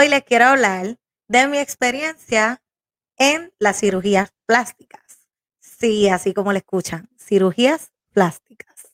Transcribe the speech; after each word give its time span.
Hoy 0.00 0.08
les 0.08 0.22
quiero 0.22 0.44
hablar 0.44 0.96
de 1.26 1.48
mi 1.48 1.58
experiencia 1.58 2.62
en 3.16 3.52
las 3.58 3.80
cirugías 3.80 4.32
plásticas. 4.46 5.26
Sí, 5.58 6.08
así 6.08 6.32
como 6.32 6.52
le 6.52 6.58
escuchan, 6.58 7.08
cirugías 7.18 7.90
plásticas. 8.12 8.92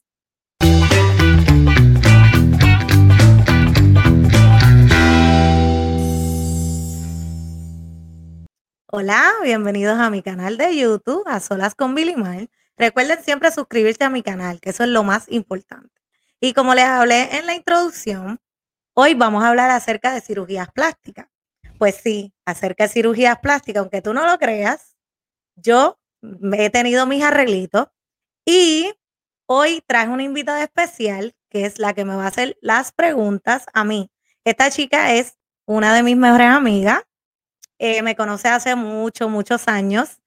Hola, 8.87 9.31
bienvenidos 9.43 9.99
a 9.99 10.09
mi 10.09 10.23
canal 10.23 10.57
de 10.57 10.75
YouTube, 10.75 11.25
a 11.27 11.39
Solas 11.41 11.75
con 11.75 11.95
Billy 11.95 12.17
Mal. 12.17 12.49
Recuerden 12.79 13.23
siempre 13.23 13.53
suscribirse 13.53 14.05
a 14.05 14.09
mi 14.09 14.23
canal, 14.23 14.59
que 14.59 14.71
eso 14.71 14.85
es 14.85 14.89
lo 14.89 15.05
más 15.05 15.31
importante. 15.31 16.01
Y 16.41 16.55
como 16.55 16.75
les 16.75 16.87
hablé 16.87 17.37
en 17.37 17.45
la 17.45 17.55
introducción, 17.55 18.41
hoy 18.95 19.15
vamos 19.15 19.45
a 19.45 19.49
hablar 19.49 19.71
acerca 19.71 20.13
de 20.15 20.21
cirugías 20.21 20.69
plásticas. 20.73 21.29
Pues 21.79 21.97
sí, 21.97 22.33
acerca 22.47 22.85
de 22.85 22.91
cirugías 22.91 23.39
plásticas, 23.41 23.81
aunque 23.81 24.03
tú 24.03 24.15
no 24.15 24.27
lo 24.27 24.39
creas, 24.39 24.97
yo 25.57 25.99
he 26.59 26.71
tenido 26.71 27.07
mis 27.07 27.23
arreglitos 27.23 27.89
y 28.47 28.93
hoy 29.47 29.83
traje 29.87 30.09
una 30.09 30.23
invitada 30.23 30.63
especial 30.63 31.35
que 31.51 31.67
es 31.67 31.79
la 31.79 31.95
que 31.95 32.05
me 32.05 32.17
va 32.17 32.25
a 32.25 32.29
hacer 32.29 32.57
las 32.61 32.93
preguntas 32.93 33.67
a 33.73 33.85
mí. 33.85 34.11
Esta 34.45 34.71
chica 34.71 35.15
es 35.15 35.39
una 35.67 35.95
de 35.95 36.03
mis 36.03 36.17
mejores 36.17 36.49
amigas 36.49 37.05
eh, 37.79 38.03
me 38.03 38.17
conoce 38.17 38.49
hace 38.49 38.77
muchos, 38.77 39.29
muchos 39.31 39.69
años 39.69 40.21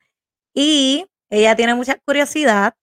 y 0.54 1.08
ella 1.30 1.56
tiene 1.56 1.76
mucha 1.76 1.96
curiosidad 1.96 2.76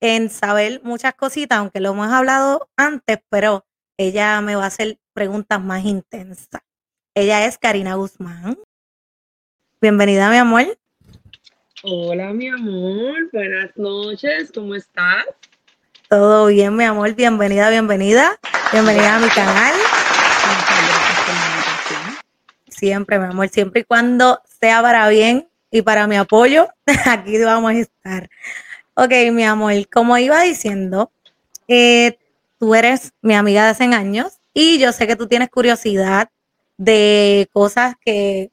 en 0.00 0.30
saber 0.30 0.80
muchas 0.84 1.14
cositas, 1.14 1.58
aunque 1.58 1.80
lo 1.80 1.90
hemos 1.90 2.08
hablado 2.08 2.68
antes, 2.76 3.18
pero 3.30 3.65
ella 3.98 4.40
me 4.40 4.56
va 4.56 4.64
a 4.64 4.66
hacer 4.66 4.98
preguntas 5.12 5.60
más 5.60 5.84
intensas. 5.84 6.62
Ella 7.14 7.46
es 7.46 7.56
Karina 7.56 7.94
Guzmán. 7.94 8.58
Bienvenida, 9.80 10.30
mi 10.30 10.36
amor. 10.36 10.78
Hola, 11.82 12.32
mi 12.32 12.48
amor. 12.48 13.30
Buenas 13.32 13.70
noches. 13.76 14.50
¿Cómo 14.52 14.74
estás? 14.74 15.24
Todo 16.08 16.46
bien, 16.46 16.76
mi 16.76 16.84
amor. 16.84 17.14
Bienvenida, 17.14 17.70
bienvenida. 17.70 18.38
Bienvenida 18.70 19.16
a 19.16 19.18
mi 19.18 19.28
canal. 19.28 19.74
Siempre, 22.68 23.18
mi 23.18 23.24
amor, 23.24 23.48
siempre 23.48 23.80
y 23.80 23.84
cuando 23.84 24.42
sea 24.60 24.82
para 24.82 25.08
bien 25.08 25.48
y 25.70 25.80
para 25.80 26.06
mi 26.06 26.16
apoyo, 26.16 26.68
aquí 27.06 27.42
vamos 27.42 27.70
a 27.70 27.78
estar. 27.78 28.28
Ok, 28.92 29.12
mi 29.32 29.44
amor, 29.44 29.72
como 29.88 30.18
iba 30.18 30.42
diciendo, 30.42 31.10
eh, 31.68 32.18
tú 32.58 32.74
eres 32.74 33.12
mi 33.22 33.34
amiga 33.34 33.64
de 33.64 33.70
hace 33.70 33.84
años 33.84 34.38
y 34.54 34.78
yo 34.78 34.92
sé 34.92 35.06
que 35.06 35.16
tú 35.16 35.26
tienes 35.26 35.50
curiosidad 35.50 36.30
de 36.76 37.48
cosas 37.52 37.94
que, 38.04 38.50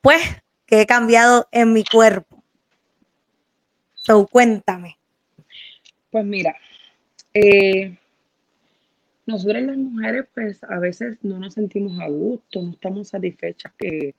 pues, 0.00 0.22
que 0.66 0.82
he 0.82 0.86
cambiado 0.86 1.48
en 1.52 1.72
mi 1.72 1.84
cuerpo. 1.84 2.42
So, 3.94 4.26
cuéntame. 4.26 4.98
Pues 6.10 6.24
mira, 6.24 6.56
eh, 7.34 7.96
nosotras 9.26 9.64
las 9.64 9.76
mujeres 9.76 10.26
pues 10.32 10.62
a 10.62 10.78
veces 10.78 11.18
no 11.22 11.38
nos 11.38 11.54
sentimos 11.54 11.98
a 12.00 12.08
gusto, 12.08 12.62
no 12.62 12.70
estamos 12.70 13.08
satisfechas 13.08 13.72
que, 13.76 14.14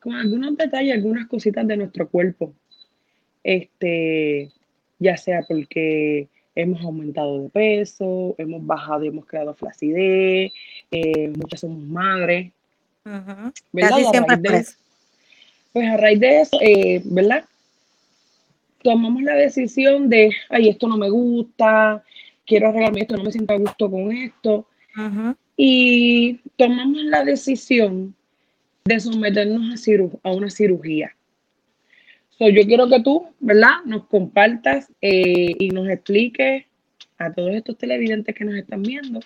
con 0.00 0.14
algunos 0.14 0.56
detalles, 0.56 0.94
algunas 0.94 1.28
cositas 1.28 1.66
de 1.66 1.76
nuestro 1.76 2.08
cuerpo. 2.08 2.54
Este, 3.44 4.50
ya 4.98 5.16
sea 5.16 5.42
porque 5.46 6.28
hemos 6.60 6.82
aumentado 6.82 7.42
de 7.42 7.48
peso, 7.48 8.34
hemos 8.38 8.64
bajado 8.64 9.04
y 9.04 9.08
hemos 9.08 9.26
creado 9.26 9.54
flacidez, 9.54 10.52
eh, 10.90 11.32
muchas 11.36 11.60
somos 11.60 11.82
madres. 11.82 12.52
Casi 13.04 14.04
siempre 14.04 14.36
Pues 15.72 15.88
a 15.88 15.96
raíz 15.96 16.20
de 16.20 16.40
eso, 16.40 16.58
eh, 16.60 17.00
¿verdad? 17.04 17.44
Tomamos 18.82 19.22
la 19.22 19.34
decisión 19.34 20.08
de, 20.08 20.30
ay, 20.48 20.68
esto 20.68 20.88
no 20.88 20.96
me 20.96 21.10
gusta, 21.10 22.02
quiero 22.46 22.68
arreglarme 22.68 23.02
esto, 23.02 23.16
no 23.16 23.24
me 23.24 23.32
siento 23.32 23.54
a 23.54 23.58
gusto 23.58 23.90
con 23.90 24.12
esto. 24.12 24.66
Y 25.56 26.40
tomamos 26.56 27.02
la 27.04 27.24
decisión 27.24 28.14
de 28.84 28.98
someternos 28.98 29.86
a, 29.86 30.28
a 30.28 30.32
una 30.32 30.50
cirugía. 30.50 31.14
So, 32.40 32.48
yo 32.48 32.64
quiero 32.64 32.88
que 32.88 33.00
tú, 33.00 33.28
¿verdad?, 33.38 33.84
nos 33.84 34.06
compartas 34.06 34.90
eh, 35.02 35.54
y 35.58 35.68
nos 35.68 35.86
expliques 35.90 36.64
a 37.18 37.30
todos 37.34 37.50
estos 37.50 37.76
televidentes 37.76 38.34
que 38.34 38.46
nos 38.46 38.54
están 38.54 38.80
viendo 38.80 39.20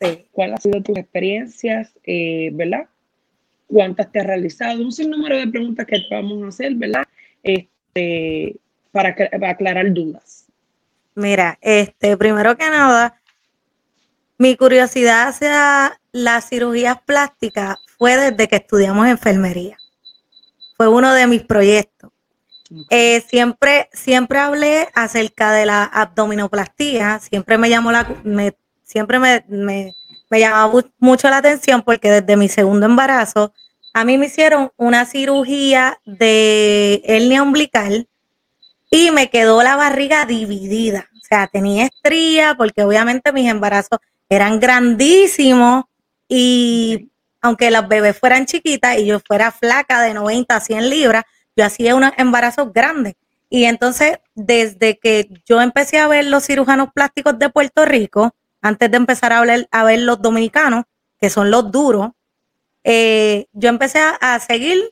sí. 0.00 0.26
cuáles 0.30 0.54
han 0.54 0.62
sido 0.62 0.80
tus 0.80 0.96
experiencias, 0.96 1.92
eh, 2.04 2.50
¿verdad? 2.52 2.86
¿Cuántas 3.66 4.12
te 4.12 4.20
has 4.20 4.26
realizado? 4.28 4.80
Un 4.80 4.92
sinnúmero 4.92 5.36
de 5.36 5.48
preguntas 5.48 5.86
que 5.86 5.98
te 5.98 6.14
vamos 6.14 6.44
a 6.44 6.46
hacer, 6.46 6.72
¿verdad? 6.76 7.02
Este, 7.42 8.54
para 8.92 9.16
aclarar 9.48 9.92
dudas. 9.92 10.46
Mira, 11.16 11.58
este, 11.60 12.16
primero 12.16 12.56
que 12.56 12.70
nada, 12.70 13.20
mi 14.38 14.54
curiosidad 14.54 15.30
hacia 15.30 16.00
las 16.12 16.48
cirugías 16.48 17.02
plásticas 17.02 17.78
fue 17.98 18.16
desde 18.16 18.46
que 18.46 18.54
estudiamos 18.54 19.08
enfermería. 19.08 19.76
Fue 20.76 20.86
uno 20.86 21.12
de 21.12 21.26
mis 21.26 21.42
proyectos. 21.42 22.12
Eh, 22.90 23.24
siempre, 23.28 23.88
siempre 23.92 24.38
hablé 24.38 24.88
acerca 24.94 25.52
de 25.52 25.66
la 25.66 25.84
abdominoplastía, 25.84 27.20
siempre 27.20 27.58
me 27.58 27.68
llamó 27.68 27.92
la, 27.92 28.06
siempre 28.82 29.18
me, 29.18 29.44
me, 29.48 29.94
me 30.30 30.40
llamaba 30.40 30.82
mucho 30.98 31.30
la 31.30 31.38
atención 31.38 31.82
porque 31.82 32.10
desde 32.10 32.36
mi 32.36 32.48
segundo 32.48 32.86
embarazo 32.86 33.52
a 33.92 34.04
mí 34.04 34.18
me 34.18 34.26
hicieron 34.26 34.70
una 34.76 35.06
cirugía 35.06 35.98
de 36.04 37.02
hernia 37.06 37.42
umbilical 37.42 38.06
y 38.90 39.10
me 39.10 39.30
quedó 39.30 39.62
la 39.62 39.76
barriga 39.76 40.26
dividida. 40.26 41.08
O 41.14 41.24
sea, 41.26 41.46
tenía 41.46 41.86
estría 41.86 42.54
porque 42.56 42.82
obviamente 42.82 43.32
mis 43.32 43.48
embarazos 43.48 43.98
eran 44.28 44.60
grandísimos 44.60 45.84
y 46.28 47.10
aunque 47.40 47.70
las 47.70 47.88
bebés 47.88 48.18
fueran 48.18 48.44
chiquitas 48.46 48.98
y 48.98 49.06
yo 49.06 49.20
fuera 49.20 49.50
flaca 49.50 50.02
de 50.02 50.12
90 50.12 50.56
a 50.56 50.60
100 50.60 50.90
libras, 50.90 51.24
yo 51.56 51.64
hacía 51.64 51.94
unos 51.94 52.12
embarazos 52.16 52.72
grandes. 52.72 53.14
Y 53.48 53.64
entonces, 53.64 54.18
desde 54.34 54.98
que 54.98 55.30
yo 55.46 55.60
empecé 55.60 55.98
a 55.98 56.08
ver 56.08 56.26
los 56.26 56.44
cirujanos 56.44 56.88
plásticos 56.92 57.38
de 57.38 57.48
Puerto 57.48 57.84
Rico, 57.84 58.34
antes 58.60 58.90
de 58.90 58.96
empezar 58.96 59.32
a, 59.32 59.38
hablar, 59.38 59.68
a 59.70 59.84
ver 59.84 60.00
los 60.00 60.20
dominicanos, 60.20 60.84
que 61.18 61.30
son 61.30 61.50
los 61.50 61.70
duros, 61.70 62.10
eh, 62.84 63.46
yo 63.52 63.68
empecé 63.68 64.00
a, 64.00 64.10
a 64.20 64.38
seguir 64.40 64.90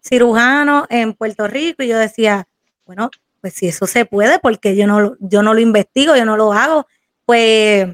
cirujanos 0.00 0.86
en 0.90 1.14
Puerto 1.14 1.46
Rico 1.46 1.82
y 1.82 1.88
yo 1.88 1.98
decía, 1.98 2.46
bueno, 2.84 3.10
pues 3.40 3.54
si 3.54 3.68
eso 3.68 3.86
se 3.86 4.04
puede, 4.04 4.38
porque 4.38 4.76
yo 4.76 4.86
no, 4.86 5.16
yo 5.18 5.42
no 5.42 5.54
lo 5.54 5.60
investigo, 5.60 6.16
yo 6.16 6.24
no 6.24 6.36
lo 6.36 6.52
hago, 6.52 6.86
pues 7.26 7.88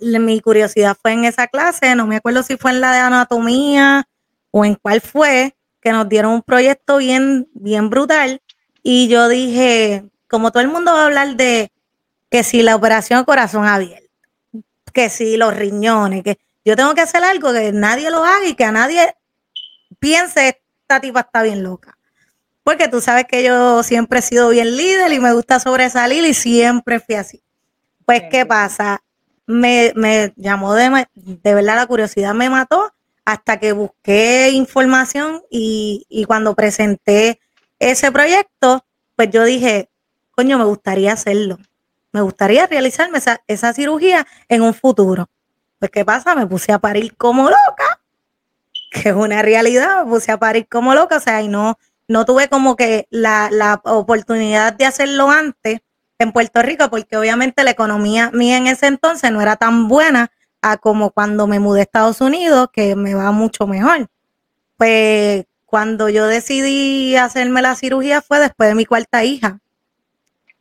mi 0.00 0.40
curiosidad 0.40 0.96
fue 1.00 1.12
en 1.12 1.24
esa 1.24 1.46
clase, 1.46 1.94
no 1.94 2.06
me 2.06 2.16
acuerdo 2.16 2.42
si 2.42 2.56
fue 2.56 2.72
en 2.72 2.80
la 2.80 2.92
de 2.92 2.98
anatomía 2.98 4.04
o 4.50 4.64
en 4.64 4.74
cuál 4.74 5.00
fue, 5.00 5.54
que 5.82 5.92
nos 5.92 6.08
dieron 6.08 6.32
un 6.32 6.42
proyecto 6.42 6.96
bien, 6.96 7.48
bien 7.52 7.90
brutal 7.90 8.40
y 8.82 9.08
yo 9.08 9.28
dije, 9.28 10.04
como 10.28 10.50
todo 10.50 10.62
el 10.62 10.68
mundo 10.68 10.92
va 10.92 11.02
a 11.02 11.06
hablar 11.06 11.36
de 11.36 11.70
que 12.30 12.42
si 12.44 12.62
la 12.62 12.76
operación 12.76 13.24
corazón 13.24 13.66
abierto, 13.66 14.08
que 14.94 15.10
si 15.10 15.36
los 15.36 15.54
riñones, 15.54 16.22
que 16.22 16.38
yo 16.64 16.76
tengo 16.76 16.94
que 16.94 17.02
hacer 17.02 17.22
algo 17.24 17.52
que 17.52 17.72
nadie 17.72 18.10
lo 18.10 18.24
haga 18.24 18.46
y 18.46 18.54
que 18.54 18.64
a 18.64 18.72
nadie 18.72 19.14
piense 19.98 20.60
esta 20.80 21.00
tipa 21.00 21.20
está 21.20 21.42
bien 21.42 21.62
loca 21.62 21.98
porque 22.64 22.88
tú 22.88 23.00
sabes 23.00 23.26
que 23.26 23.42
yo 23.42 23.82
siempre 23.82 24.20
he 24.20 24.22
sido 24.22 24.50
bien 24.50 24.76
líder 24.76 25.12
y 25.12 25.20
me 25.20 25.32
gusta 25.32 25.58
sobresalir 25.58 26.24
y 26.24 26.34
siempre 26.34 27.00
fui 27.00 27.16
así. 27.16 27.42
Pues, 28.04 28.22
¿qué 28.30 28.46
pasa? 28.46 29.02
Me, 29.46 29.92
llamó 30.36 30.74
de, 30.74 31.08
de 31.14 31.54
verdad 31.54 31.76
la 31.76 31.86
curiosidad 31.86 32.34
me 32.34 32.48
mató 32.48 32.92
hasta 33.24 33.58
que 33.58 33.72
busqué 33.72 34.50
información 34.50 35.42
y, 35.50 36.24
cuando 36.26 36.54
presenté 36.54 37.40
ese 37.78 38.10
proyecto, 38.12 38.84
pues 39.16 39.30
yo 39.30 39.44
dije, 39.44 39.90
coño, 40.32 40.58
me 40.58 40.64
gustaría 40.64 41.12
hacerlo. 41.12 41.58
Me 42.12 42.20
gustaría 42.20 42.66
realizarme 42.66 43.18
esa, 43.18 43.42
esa 43.46 43.72
cirugía 43.72 44.26
en 44.48 44.62
un 44.62 44.74
futuro. 44.74 45.28
Pues, 45.78 45.90
¿qué 45.90 46.04
pasa? 46.04 46.34
Me 46.34 46.46
puse 46.46 46.72
a 46.72 46.78
parir 46.78 47.16
como 47.16 47.44
loca, 47.44 48.00
que 48.90 49.08
es 49.08 49.14
una 49.14 49.42
realidad, 49.42 50.04
me 50.04 50.10
puse 50.10 50.30
a 50.32 50.38
parir 50.38 50.68
como 50.68 50.94
loca, 50.94 51.16
o 51.16 51.20
sea, 51.20 51.42
y 51.42 51.48
no, 51.48 51.78
no 52.08 52.24
tuve 52.24 52.48
como 52.48 52.76
que 52.76 53.06
la, 53.10 53.80
oportunidad 53.84 54.74
de 54.74 54.84
hacerlo 54.84 55.30
antes 55.30 55.80
en 56.18 56.32
Puerto 56.32 56.62
Rico, 56.62 56.88
porque 56.90 57.16
obviamente 57.16 57.64
la 57.64 57.72
economía 57.72 58.30
mía 58.32 58.58
en 58.58 58.66
ese 58.66 58.86
entonces 58.86 59.32
no 59.32 59.40
era 59.40 59.56
tan 59.56 59.88
buena 59.88 60.30
a 60.62 60.76
como 60.76 61.10
cuando 61.10 61.46
me 61.46 61.58
mudé 61.58 61.80
a 61.80 61.82
Estados 61.82 62.20
Unidos, 62.20 62.68
que 62.72 62.96
me 62.96 63.14
va 63.14 63.32
mucho 63.32 63.66
mejor. 63.66 64.08
Pues 64.76 65.44
cuando 65.66 66.08
yo 66.08 66.26
decidí 66.26 67.16
hacerme 67.16 67.62
la 67.62 67.74
cirugía 67.74 68.22
fue 68.22 68.38
después 68.38 68.68
de 68.68 68.74
mi 68.74 68.86
cuarta 68.86 69.24
hija. 69.24 69.60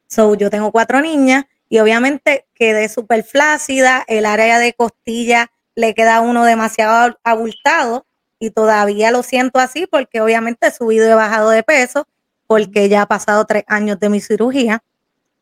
So, 0.08 0.36
yo 0.36 0.50
tengo 0.50 0.72
cuatro 0.72 1.02
niñas 1.02 1.46
y 1.70 1.80
obviamente 1.80 2.46
quedé 2.54 2.90
súper 2.90 3.24
flácida, 3.24 4.04
el 4.08 4.26
área 4.26 4.60
de 4.60 4.74
costilla 4.74 5.52
le 5.76 5.94
queda 5.94 6.18
a 6.18 6.22
uno 6.22 6.44
demasiado 6.44 7.18
abultado 7.24 8.06
y 8.40 8.50
todavía 8.52 9.12
lo 9.12 9.24
siento 9.24 9.60
así 9.60 9.88
porque 9.88 10.20
obviamente 10.20 10.68
he 10.68 10.72
subido 10.72 11.10
y 11.10 11.14
bajado 11.14 11.50
de 11.50 11.64
peso 11.64 12.08
porque 12.48 12.90
ya 12.90 13.04
ha 13.04 13.06
pasado 13.06 13.46
tres 13.46 13.64
años 13.68 14.00
de 14.00 14.10
mi 14.10 14.20
cirugía 14.20 14.84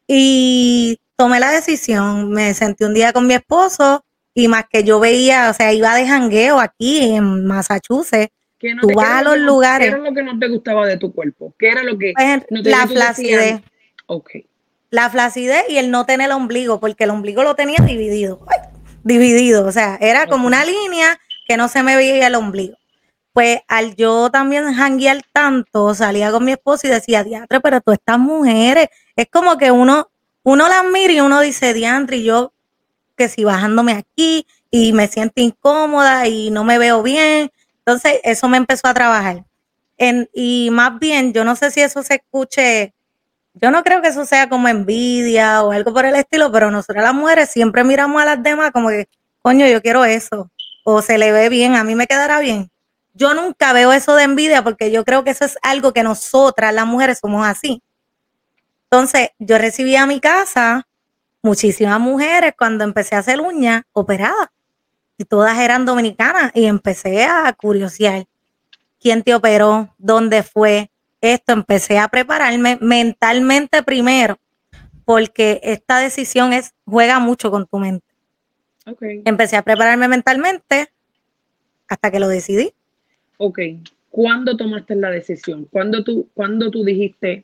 y 0.08 1.00
tomé 1.16 1.40
la 1.40 1.52
decisión, 1.52 2.30
me 2.30 2.54
sentí 2.54 2.84
un 2.84 2.94
día 2.94 3.14
con 3.14 3.26
mi 3.26 3.34
esposo 3.34 4.04
y 4.34 4.48
más 4.48 4.66
que 4.70 4.84
yo 4.84 5.00
veía, 5.00 5.50
o 5.50 5.54
sea, 5.54 5.74
iba 5.74 5.96
de 5.96 6.08
jangueo 6.08 6.60
aquí 6.60 7.16
en 7.16 7.46
Massachusetts. 7.46 8.34
No 8.62 8.82
tú 8.82 8.90
vas 8.94 9.10
a 9.10 9.22
los 9.22 9.38
lugares. 9.38 9.88
¿Qué 9.88 9.96
era 9.96 10.04
lo 10.04 10.14
que 10.14 10.24
no 10.24 10.38
te 10.38 10.48
gustaba 10.50 10.86
de 10.86 10.98
tu 10.98 11.14
cuerpo? 11.14 11.54
¿Qué 11.58 11.70
era 11.70 11.84
lo 11.84 11.98
que 11.98 12.14
pues, 12.16 12.66
La 12.66 12.88
flacidez. 12.88 13.62
Ok. 14.06 14.32
La 14.90 15.10
flacidez 15.10 15.64
y 15.70 15.78
el 15.78 15.92
no 15.92 16.06
tener 16.06 16.28
el 16.28 16.34
ombligo, 16.34 16.80
porque 16.80 17.06
el 17.06 17.12
ombligo 17.12 17.44
lo 17.44 17.56
tenía 17.56 17.78
dividido. 17.86 18.46
dividido, 19.04 19.66
o 19.66 19.72
sea, 19.72 19.98
era 20.02 20.28
como 20.28 20.46
una 20.46 20.66
línea 20.66 21.20
que 21.48 21.58
no 21.58 21.68
se 21.68 21.84
me 21.84 21.96
veía 21.96 22.28
el 22.28 22.36
ombligo. 22.36 22.76
Pues 23.32 23.60
al 23.68 23.96
yo 23.96 24.30
también 24.30 24.74
janguear 24.74 25.22
tanto, 25.32 25.94
salía 25.94 26.32
con 26.32 26.44
mi 26.44 26.52
esposo 26.52 26.88
y 26.88 26.90
decía, 26.90 27.24
diantre, 27.24 27.62
pero 27.62 27.80
tú 27.80 27.92
estas 27.92 28.20
mujeres, 28.20 28.90
es 29.16 29.28
como 29.32 29.58
que 29.58 29.72
uno, 29.72 30.10
uno 30.44 30.68
las 30.68 30.84
mira 30.86 31.14
y 31.14 31.22
uno 31.22 31.40
dice, 31.40 31.74
diantre, 31.74 32.18
y 32.18 32.24
yo 32.24 32.52
que 33.20 33.28
si 33.30 33.44
bajándome 33.44 33.92
aquí 33.92 34.48
y 34.72 34.94
me 34.94 35.08
siento 35.08 35.42
incómoda 35.42 36.26
y 36.28 36.50
no 36.52 36.64
me 36.64 36.80
veo 36.80 37.04
bien. 37.04 37.52
Entonces, 37.80 38.20
eso 38.24 38.48
me 38.48 38.58
empezó 38.58 38.88
a 38.88 38.94
trabajar. 38.94 39.44
En, 39.98 40.30
y 40.34 40.70
más 40.72 40.98
bien, 41.00 41.34
yo 41.34 41.44
no 41.44 41.58
sé 41.58 41.70
si 41.70 41.82
eso 41.82 42.02
se 42.02 42.16
escuche, 42.16 42.94
yo 43.56 43.72
no 43.72 43.84
creo 43.84 44.02
que 44.02 44.08
eso 44.08 44.26
sea 44.26 44.48
como 44.48 44.70
envidia 44.70 45.62
o 45.64 45.72
algo 45.72 45.94
por 45.94 46.06
el 46.06 46.16
estilo, 46.16 46.50
pero 46.50 46.72
nosotras 46.72 47.04
las 47.04 47.14
mujeres 47.14 47.50
siempre 47.50 47.84
miramos 47.84 48.22
a 48.22 48.26
las 48.26 48.42
demás 48.42 48.72
como 48.72 48.88
que, 48.88 49.10
coño, 49.42 49.68
yo 49.68 49.82
quiero 49.82 50.06
eso, 50.06 50.50
o 50.86 51.02
se 51.02 51.18
le 51.18 51.34
ve 51.34 51.50
bien, 51.50 51.76
a 51.76 51.84
mí 51.84 51.96
me 51.96 52.08
quedará 52.08 52.40
bien. 52.40 52.72
Yo 53.14 53.34
nunca 53.34 53.74
veo 53.74 53.92
eso 53.92 54.16
de 54.16 54.24
envidia 54.24 54.64
porque 54.64 54.92
yo 54.92 55.04
creo 55.04 55.26
que 55.26 55.32
eso 55.32 55.44
es 55.44 55.58
algo 55.62 55.92
que 55.92 56.04
nosotras 56.04 56.74
las 56.74 56.86
mujeres 56.86 57.20
somos 57.20 57.46
así. 57.46 57.84
Entonces, 58.90 59.32
yo 59.40 59.58
recibí 59.58 59.98
a 59.98 60.06
mi 60.06 60.22
casa 60.22 60.88
muchísimas 61.42 62.00
mujeres 62.00 62.54
cuando 62.58 62.84
empecé 62.84 63.16
a 63.16 63.20
hacer 63.20 63.40
uñas 63.42 63.84
operadas 63.94 64.50
y 65.18 65.26
todas 65.26 65.58
eran 65.60 65.86
dominicanas 65.86 66.52
y 66.54 66.66
empecé 66.66 67.26
a 67.26 67.52
curiosear 67.54 68.26
quién 69.00 69.24
te 69.24 69.34
operó, 69.34 69.94
dónde 69.98 70.44
fue 70.44 70.92
esto, 71.22 71.54
empecé 71.54 72.00
a 72.00 72.08
prepararme 72.08 72.78
mentalmente 72.82 73.84
primero 73.84 74.38
porque 75.06 75.60
esta 75.64 76.00
decisión 76.00 76.54
es 76.54 76.74
juega 76.86 77.20
mucho 77.20 77.50
con 77.50 77.66
tu 77.66 77.80
mente. 77.80 78.06
Empecé 79.26 79.58
a 79.58 79.64
prepararme 79.64 80.08
mentalmente 80.08 80.90
hasta 81.88 82.12
que 82.12 82.20
lo 82.20 82.28
decidí. 82.28 82.74
Ok, 83.38 83.60
¿cuándo 84.12 84.56
tomaste 84.56 84.96
la 84.96 85.10
decisión? 85.10 85.66
¿Cuándo 85.72 86.04
tú, 86.04 86.28
cuando 86.34 86.70
tú 86.70 86.84
dijiste, 86.84 87.44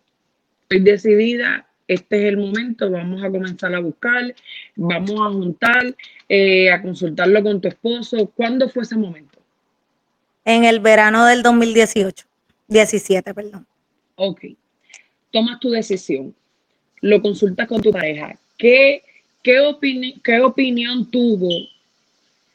estoy 0.61 0.81
decidida, 0.81 1.64
este 1.87 2.17
es 2.17 2.25
el 2.25 2.37
momento, 2.37 2.89
vamos 2.89 3.23
a 3.23 3.29
comenzar 3.29 3.73
a 3.75 3.79
buscar, 3.79 4.33
vamos 4.75 5.19
a 5.21 5.31
juntar, 5.31 5.95
eh, 6.27 6.71
a 6.71 6.81
consultarlo 6.81 7.43
con 7.43 7.61
tu 7.61 7.67
esposo. 7.67 8.31
¿Cuándo 8.35 8.69
fue 8.69 8.83
ese 8.83 8.95
momento? 8.95 9.39
En 10.43 10.63
el 10.63 10.79
verano 10.79 11.25
del 11.25 11.43
2018, 11.43 12.25
17, 12.67 13.33
perdón. 13.33 13.65
Ok, 14.15 14.45
tomas 15.31 15.59
tu 15.59 15.69
decisión, 15.69 16.33
lo 17.01 17.21
consultas 17.21 17.67
con 17.67 17.81
tu 17.81 17.91
pareja. 17.91 18.37
¿Qué, 18.57 19.03
qué, 19.43 19.61
qué 20.23 20.41
opinión 20.41 21.09
tuvo 21.11 21.49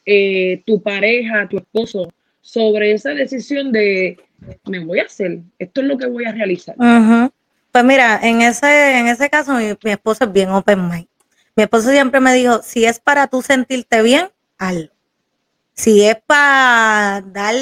eh, 0.07 0.63
tu 0.67 0.83
pareja, 0.83 1.49
tu 1.49 1.59
esposo, 1.59 2.13
sobre 2.41 2.93
esa 2.93 3.11
decisión 3.11 3.71
de 3.71 4.19
me 4.65 4.79
voy 4.85 4.99
a 5.01 5.05
hacer, 5.05 5.41
esto 5.59 5.83
es 5.83 5.87
lo 5.87 5.99
que 5.99 6.07
voy 6.07 6.25
a 6.25 6.33
realizar? 6.33 6.75
Ajá. 6.79 7.31
Pues 7.73 7.85
mira, 7.85 8.19
en 8.23 8.43
ese, 8.43 8.99
en 8.99 9.07
ese 9.07 9.31
caso 9.31 9.55
mi, 9.55 9.77
esposo 9.91 10.25
es 10.25 10.33
bien 10.33 10.51
open 10.51 10.89
mind. 10.89 11.07
Mi 11.55 11.65
esposo 11.65 11.91
siempre 11.91 12.21
me 12.21 12.35
dijo, 12.35 12.63
si 12.63 12.85
es 12.85 12.99
para 12.99 13.27
tú 13.29 13.43
sentirte 13.43 14.03
bien, 14.03 14.29
hazlo. 14.59 14.91
Si 15.75 16.05
es 16.05 16.17
para 16.27 17.23
dar 17.27 17.55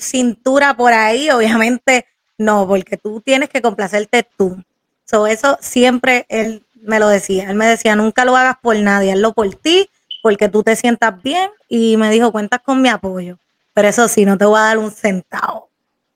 cintura 0.00 0.74
por 0.74 0.92
ahí, 0.92 1.30
obviamente 1.30 2.06
no, 2.38 2.66
porque 2.66 2.96
tú 2.96 3.20
tienes 3.20 3.50
que 3.50 3.62
complacerte 3.62 4.26
tú. 4.36 4.62
So, 5.04 5.26
eso 5.26 5.58
siempre 5.60 6.24
él 6.28 6.64
me 6.82 6.98
lo 6.98 7.08
decía. 7.08 7.50
Él 7.50 7.56
me 7.56 7.66
decía, 7.66 7.94
nunca 7.94 8.24
lo 8.24 8.36
hagas 8.36 8.56
por 8.60 8.76
nadie, 8.76 9.12
hazlo 9.12 9.32
por 9.32 9.54
ti, 9.54 9.88
porque 10.22 10.48
tú 10.48 10.62
te 10.62 10.74
sientas 10.74 11.22
bien. 11.22 11.50
Y 11.68 11.96
me 11.98 12.10
dijo, 12.10 12.32
cuentas 12.32 12.60
con 12.64 12.82
mi 12.82 12.88
apoyo. 12.88 13.38
Pero 13.74 13.88
eso 13.88 14.08
sí, 14.08 14.24
no 14.24 14.38
te 14.38 14.44
voy 14.44 14.58
a 14.58 14.62
dar 14.62 14.78
un 14.78 14.90
centavo. 14.90 15.68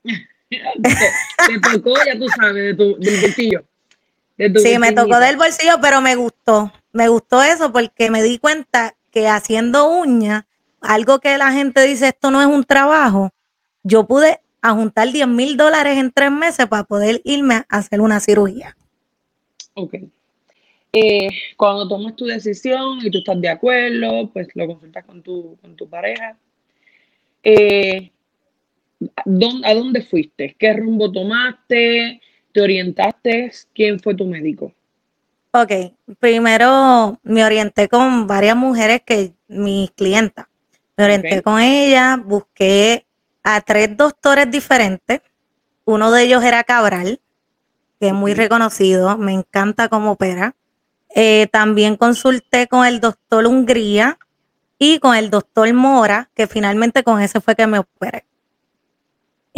te, 0.49 1.61
tocó, 1.73 1.95
ya 2.05 2.19
tú 2.19 2.29
sabes, 2.29 2.77
del 2.77 3.21
bolsillo. 3.21 3.65
sí, 4.37 4.79
me 4.79 4.93
tocó 4.93 5.19
del 5.19 5.37
bolsillo, 5.37 5.79
pero 5.81 6.01
me 6.01 6.15
gustó. 6.17 6.73
Me 6.93 7.09
gustó 7.09 7.43
eso 7.43 7.73
porque 7.73 8.11
me 8.11 8.23
di 8.23 8.39
cuenta 8.39 8.95
que 9.11 9.29
haciendo 9.29 9.89
uñas, 9.89 10.45
algo 10.81 11.21
que 11.21 11.37
la 11.39 11.53
gente 11.53 11.87
dice, 11.87 12.09
esto 12.09 12.31
no 12.31 12.41
es 12.41 12.47
un 12.47 12.65
trabajo, 12.65 13.33
yo 13.83 14.07
pude 14.07 14.41
juntar 14.75 15.13
10 15.13 15.29
mil 15.29 15.57
dólares 15.57 15.99
en 15.99 16.11
tres 16.11 16.31
meses 16.31 16.67
para 16.67 16.85
poder 16.85 17.21
irme 17.25 17.55
a 17.55 17.67
hacer 17.69 18.01
una 18.01 18.21
cirugía. 18.21 18.77
Ok. 19.75 19.95
Eh, 20.93 21.29
cuando 21.57 21.87
tomas 21.87 22.17
tu 22.17 22.25
decisión 22.25 22.99
y 23.03 23.11
tú 23.11 23.19
estás 23.19 23.41
de 23.41 23.49
acuerdo, 23.49 24.31
pues 24.33 24.49
lo 24.55 24.67
consultas 24.67 25.05
con 25.05 25.23
tu, 25.23 25.59
con 25.61 25.77
tu 25.77 25.89
pareja. 25.89 26.37
Eh, 27.43 28.11
¿A 29.65 29.75
dónde 29.75 30.03
fuiste? 30.03 30.57
¿Qué 30.59 30.73
rumbo 30.73 31.11
tomaste? 31.11 32.21
¿Te 32.53 32.61
orientaste? 32.61 33.53
¿Quién 33.75 34.01
fue 34.01 34.15
tu 34.15 34.27
médico? 34.27 34.73
Ok, 35.53 35.73
primero 36.19 37.19
me 37.23 37.43
orienté 37.43 37.89
con 37.89 38.27
varias 38.27 38.57
mujeres 38.57 39.01
que 39.07 39.33
mis 39.49 39.91
clientas. 39.93 40.47
Me 40.99 41.05
orienté 41.05 41.43
con 41.43 41.61
ellas, 41.61 42.23
busqué 42.23 43.07
a 43.43 43.63
tres 43.63 43.97
doctores 43.97 44.51
diferentes. 44.51 45.23
Uno 45.87 46.11
de 46.11 46.25
ellos 46.25 46.45
era 46.45 46.63
Cabral, 46.65 47.21
que 47.99 48.09
es 48.09 48.13
muy 48.13 48.35
reconocido, 48.35 49.17
me 49.17 49.33
encanta 49.33 49.89
cómo 49.89 50.13
opera. 50.13 50.55
Eh, 51.15 51.47
también 51.51 51.97
consulté 51.97 52.67
con 52.67 52.85
el 52.85 53.01
doctor 53.01 53.47
Hungría 53.47 54.19
y 54.79 54.99
con 54.99 55.17
el 55.17 55.31
doctor 55.31 55.73
Mora, 55.73 56.29
que 56.35 56.47
finalmente 56.47 57.03
con 57.03 57.23
ese 57.23 57.41
fue 57.41 57.55
que 57.57 57.67
me 57.67 57.79
operé. 57.79 58.26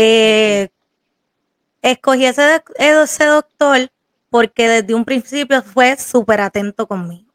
Eh, 0.01 0.69
escogí 1.83 2.25
ese, 2.25 2.63
doctor 3.27 3.91
porque 4.31 4.69
desde 4.69 4.95
un 4.95 5.05
principio 5.05 5.61
fue 5.61 5.97
súper 5.97 6.41
atento 6.41 6.87
conmigo. 6.87 7.33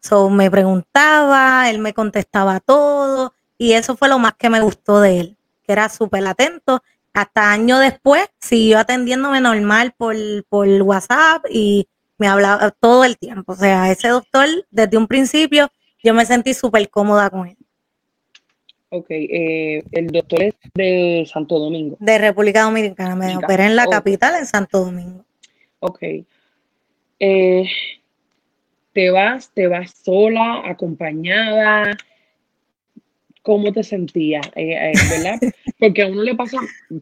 So, 0.00 0.28
me 0.28 0.50
preguntaba, 0.50 1.70
él 1.70 1.78
me 1.78 1.94
contestaba 1.94 2.58
todo 2.60 3.32
y 3.56 3.72
eso 3.74 3.96
fue 3.96 4.08
lo 4.08 4.18
más 4.18 4.34
que 4.34 4.50
me 4.50 4.60
gustó 4.60 5.00
de 5.00 5.20
él, 5.20 5.36
que 5.62 5.72
era 5.72 5.88
súper 5.88 6.26
atento. 6.26 6.82
Hasta 7.12 7.52
años 7.52 7.78
después 7.78 8.28
siguió 8.40 8.80
atendiéndome 8.80 9.40
normal 9.40 9.94
por, 9.96 10.16
por 10.48 10.66
WhatsApp 10.82 11.46
y 11.48 11.88
me 12.18 12.26
hablaba 12.26 12.72
todo 12.72 13.04
el 13.04 13.16
tiempo. 13.18 13.52
O 13.52 13.56
sea, 13.56 13.90
ese 13.92 14.08
doctor 14.08 14.48
desde 14.70 14.96
un 14.96 15.06
principio 15.06 15.70
yo 16.02 16.12
me 16.12 16.26
sentí 16.26 16.54
súper 16.54 16.90
cómoda 16.90 17.30
con 17.30 17.46
él. 17.46 17.56
Ok, 18.94 19.06
eh, 19.10 19.82
el 19.90 20.06
doctor 20.06 20.44
es 20.44 20.54
de 20.72 21.28
Santo 21.28 21.58
Domingo. 21.58 21.96
De 21.98 22.16
República 22.16 22.62
Dominicana, 22.62 23.16
me 23.16 23.36
operé 23.36 23.66
en 23.66 23.74
la 23.74 23.86
capital, 23.86 24.36
en 24.36 24.46
Santo 24.46 24.84
Domingo. 24.84 25.24
Ok. 25.80 25.98
Eh, 27.18 27.64
¿Te 28.92 29.10
vas, 29.10 29.50
te 29.52 29.66
vas 29.66 29.92
sola, 30.04 30.62
acompañada? 30.64 31.96
¿Cómo 33.42 33.72
te 33.72 33.82
sentías? 33.82 34.46
Eh, 34.54 34.92
¿Verdad? 35.10 35.40
Porque 35.80 36.02
a 36.02 36.06
uno 36.06 36.22
le 36.22 36.36
pasa, 36.36 36.58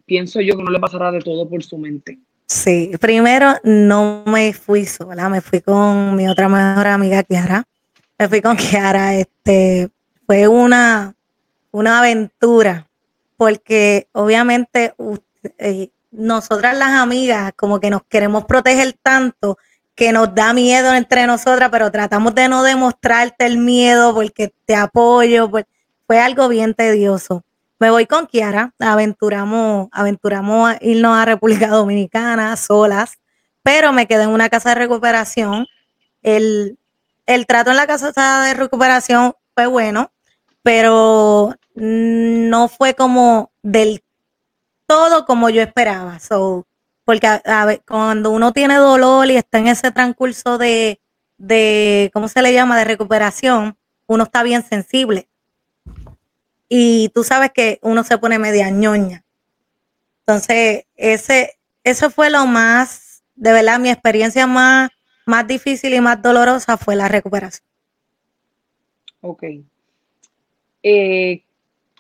pienso 0.07 0.41
yo 0.41 0.57
que 0.57 0.63
no 0.63 0.71
le 0.71 0.81
pasará 0.81 1.13
de 1.13 1.21
todo 1.21 1.47
por 1.47 1.63
su 1.63 1.77
mente. 1.77 2.19
Sí, 2.47 2.93
primero 3.03 3.53
no 3.65 4.25
me 4.27 4.55
fui 4.55 4.87
sola, 4.87 5.29
me 5.29 5.43
fui 5.43 5.61
con 5.61 6.17
mi 6.17 6.27
otra 6.27 6.49
mejor 6.49 6.87
amiga 6.87 7.23
Kiara. 7.23 7.65
Me 8.19 8.29
fui 8.31 8.41
con 8.41 8.57
Kiara, 8.57 9.15
este, 9.15 9.91
fue 10.27 10.49
una, 10.49 11.15
una 11.73 11.99
aventura, 11.99 12.89
porque 13.37 14.07
obviamente 14.13 14.95
eh, 15.59 15.91
nosotras 16.13 16.77
las 16.77 16.91
amigas 16.91 17.53
como 17.57 17.81
que 17.81 17.91
nos 17.91 18.05
queremos 18.05 18.45
proteger 18.45 18.93
tanto 19.03 19.59
que 19.95 20.13
nos 20.13 20.35
da 20.35 20.53
miedo 20.53 20.95
entre 20.95 21.27
nosotras, 21.27 21.71
pero 21.71 21.91
tratamos 21.91 22.35
de 22.35 22.49
no 22.49 22.63
demostrarte 22.63 23.47
el 23.47 23.59
miedo 23.59 24.15
porque 24.15 24.55
te 24.65 24.77
apoyo, 24.77 25.51
pues 25.51 25.65
fue 26.07 26.21
algo 26.21 26.49
bien 26.49 26.75
tedioso. 26.75 27.43
Me 27.79 27.91
voy 27.91 28.07
con 28.07 28.27
Kiara, 28.27 28.73
aventuramos, 28.79 29.89
aventuramos 29.91 30.71
a 30.71 30.79
irnos 30.81 31.17
a 31.17 31.25
República 31.25 31.67
Dominicana 31.69 32.57
solas, 32.57 33.19
pero 33.63 33.93
me 33.93 34.07
quedé 34.07 34.23
en 34.25 34.31
una 34.31 34.49
casa 34.49 34.69
de 34.69 34.77
recuperación. 34.77 35.67
El, 36.23 36.79
el 37.27 37.47
trato 37.47 37.71
en 37.71 37.77
la 37.77 37.89
casa 37.89 38.45
de 38.45 38.55
recuperación 38.55 39.35
fue 39.55 39.67
bueno, 39.67 40.12
pero 40.63 41.55
no 41.75 42.69
fue 42.69 42.95
como 42.95 43.51
del 43.63 44.03
todo 44.87 45.25
como 45.25 45.51
yo 45.51 45.63
esperaba. 45.63 46.19
So, 46.19 46.67
porque 47.05 47.29
cuando 47.87 48.31
uno 48.31 48.53
tiene 48.53 48.77
dolor 48.77 49.31
y 49.31 49.37
está 49.37 49.59
en 49.59 49.69
ese 49.69 49.91
transcurso 49.91 50.59
de, 50.59 51.01
de, 51.39 52.11
¿cómo 52.13 52.29
se 52.29 52.43
le 52.43 52.53
llama?, 52.53 52.79
de 52.79 52.85
recuperación, 52.85 53.77
uno 54.07 54.25
está 54.25 54.43
bien 54.43 54.63
sensible. 54.63 55.29
Y 56.69 57.11
tú 57.11 57.25
sabes 57.25 57.51
que 57.53 57.79
uno 57.83 58.05
se 58.05 58.19
pone 58.19 58.39
media 58.39 58.71
ñoña. 58.71 59.25
Entonces, 60.21 60.85
ese, 60.97 61.59
eso 61.85 62.11
fue 62.11 62.31
lo 62.31 62.47
más, 62.47 63.23
de 63.35 63.53
verdad, 63.53 63.79
mi 63.81 63.91
experiencia 63.91 64.47
más, 64.47 64.91
más 65.27 65.47
difícil 65.47 65.93
y 65.95 66.01
más 66.01 66.23
dolorosa 66.23 66.77
fue 66.77 66.97
la 66.97 67.09
recuperación. 67.09 67.67
Ok. 69.21 69.45
Eh, 70.83 71.43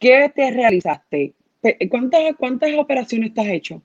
¿Qué 0.00 0.32
te 0.34 0.50
realizaste? 0.50 1.34
¿Cuántas, 1.88 2.20
¿Cuántas 2.36 2.70
operaciones 2.76 3.32
te 3.32 3.40
has 3.40 3.46
hecho? 3.46 3.82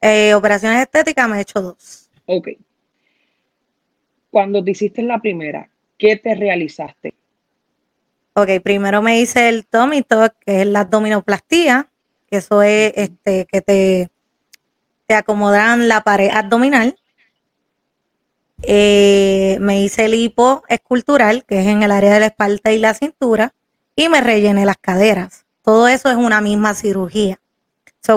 Eh, 0.00 0.34
operaciones 0.34 0.80
estéticas 0.80 1.28
me 1.28 1.38
he 1.38 1.42
hecho 1.42 1.60
dos. 1.60 2.08
Ok. 2.26 2.48
Cuando 4.30 4.64
te 4.64 4.70
hiciste 4.70 5.02
la 5.02 5.20
primera, 5.20 5.68
¿qué 5.98 6.16
te 6.16 6.34
realizaste? 6.34 7.14
Ok, 8.34 8.48
primero 8.64 9.02
me 9.02 9.20
hice 9.20 9.50
el 9.50 9.66
tummy 9.66 10.02
que 10.02 10.62
es 10.62 10.66
la 10.66 10.80
abdominoplastía, 10.80 11.90
que 12.30 12.38
eso 12.38 12.62
es 12.62 12.94
este, 12.96 13.44
que 13.44 13.60
te, 13.60 14.08
te 15.06 15.14
acomodan 15.14 15.86
la 15.86 16.00
pared 16.02 16.30
abdominal. 16.30 16.96
Eh, 18.62 19.58
me 19.60 19.82
hice 19.82 20.04
el 20.04 20.14
hipo 20.14 20.62
escultural, 20.68 21.44
que 21.44 21.60
es 21.60 21.66
en 21.66 21.82
el 21.82 21.90
área 21.90 22.14
de 22.14 22.20
la 22.20 22.26
espalda 22.26 22.72
y 22.72 22.78
la 22.78 22.94
cintura, 22.94 23.54
y 23.96 24.08
me 24.08 24.20
rellené 24.20 24.64
las 24.64 24.78
caderas. 24.78 25.44
Todo 25.62 25.88
eso 25.88 26.10
es 26.10 26.16
una 26.16 26.40
misma 26.40 26.74
cirugía. 26.74 27.40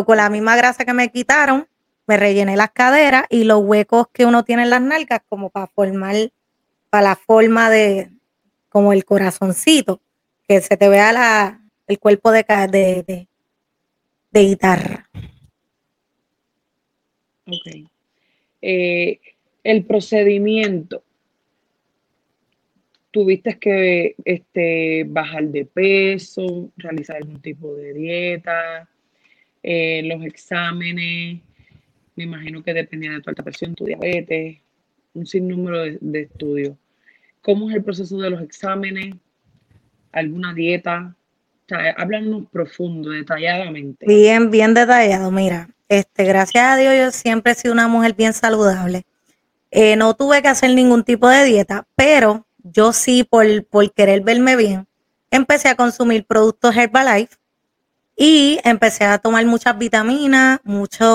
Con 0.06 0.18
la 0.18 0.30
misma 0.30 0.56
grasa 0.56 0.86
que 0.86 0.94
me 0.94 1.12
quitaron, 1.12 1.68
me 2.08 2.18
rellené 2.18 2.58
las 2.58 2.72
caderas 2.72 3.26
y 3.30 3.44
los 3.44 3.60
huecos 3.64 4.08
que 4.12 4.26
uno 4.26 4.44
tiene 4.44 4.64
en 4.64 4.70
las 4.70 4.82
nalgas, 4.82 5.22
como 5.30 5.50
para 5.50 5.68
formar, 5.68 6.16
para 6.90 7.10
la 7.10 7.16
forma 7.16 7.70
de, 7.70 8.12
como 8.70 8.94
el 8.94 9.06
corazoncito, 9.06 10.02
que 10.48 10.62
se 10.62 10.78
te 10.78 10.90
vea 10.90 11.60
el 11.88 12.00
cuerpo 12.00 12.32
de, 12.32 13.28
guitarra. 14.32 15.10
Ok. 17.48 17.90
Eh, 18.62 19.20
el 19.66 19.84
procedimiento. 19.84 21.04
Tuviste 23.10 23.58
que 23.58 24.16
este, 24.24 25.06
bajar 25.06 25.46
de 25.46 25.66
peso, 25.66 26.72
realizar 26.78 27.16
algún 27.18 27.42
tipo 27.42 27.74
de 27.74 27.94
dieta, 27.94 28.88
eh, 29.64 30.04
los 30.04 30.24
exámenes, 30.24 31.42
me 32.16 32.24
imagino 32.24 32.64
que 32.64 32.74
dependía 32.74 33.12
de 33.12 33.22
tu 33.22 33.30
alta 33.32 33.42
presión, 33.42 33.74
tu 33.74 33.86
diabetes, 33.86 34.60
un 35.16 35.26
sinnúmero 35.26 35.82
de, 35.82 35.98
de 36.00 36.22
estudios. 36.22 36.78
¿Cómo 37.42 37.70
es 37.70 37.76
el 37.76 37.84
proceso 37.84 38.18
de 38.20 38.30
los 38.30 38.42
exámenes? 38.42 39.16
¿Alguna 40.12 40.54
dieta? 40.54 41.16
háblanos 41.98 42.46
profundo, 42.52 43.10
detalladamente. 43.10 44.06
Bien, 44.06 44.52
bien 44.52 44.76
detallado. 44.76 45.32
Mira, 45.32 45.70
este, 45.90 46.26
gracias 46.26 46.64
a 46.64 46.78
Dios 46.78 46.94
yo 46.96 47.12
siempre 47.12 47.54
he 47.54 47.56
sido 47.56 47.74
una 47.74 47.88
mujer 47.88 48.14
bien 48.14 48.34
saludable. 48.34 49.04
Eh, 49.72 49.96
no 49.96 50.14
tuve 50.14 50.42
que 50.42 50.48
hacer 50.48 50.74
ningún 50.74 51.04
tipo 51.04 51.28
de 51.28 51.44
dieta, 51.44 51.88
pero 51.96 52.46
yo 52.64 52.94
sí, 52.94 53.24
por, 53.24 53.46
por 53.66 53.92
querer 53.92 54.22
verme 54.22 54.56
bien, 54.56 54.88
empecé 55.32 55.70
a 55.70 55.76
consumir 55.76 56.26
productos 56.26 56.76
Herbalife 56.76 57.36
y 58.16 58.60
empecé 58.64 59.04
a 59.06 59.18
tomar 59.18 59.46
muchas 59.46 59.78
vitaminas, 59.78 60.60
muchas 60.64 61.10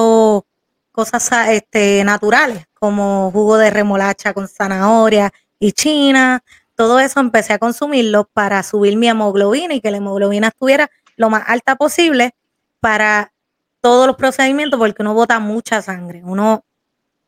cosas 0.92 1.30
este, 1.48 2.04
naturales, 2.04 2.66
como 2.74 3.30
jugo 3.30 3.56
de 3.56 3.70
remolacha 3.70 4.34
con 4.34 4.48
zanahoria 4.48 5.32
y 5.58 5.72
china. 5.72 6.42
Todo 6.74 7.00
eso 7.00 7.20
empecé 7.20 7.54
a 7.54 7.58
consumirlo 7.58 8.24
para 8.32 8.62
subir 8.62 8.96
mi 8.96 9.08
hemoglobina 9.08 9.74
y 9.74 9.80
que 9.80 9.90
la 9.90 9.98
hemoglobina 9.98 10.48
estuviera 10.48 10.90
lo 11.16 11.30
más 11.30 11.44
alta 11.46 11.76
posible 11.76 12.34
para 12.80 13.32
todos 13.80 14.06
los 14.06 14.16
procedimientos, 14.16 14.78
porque 14.78 15.02
uno 15.02 15.14
bota 15.14 15.38
mucha 15.38 15.80
sangre. 15.82 16.22
Uno 16.24 16.64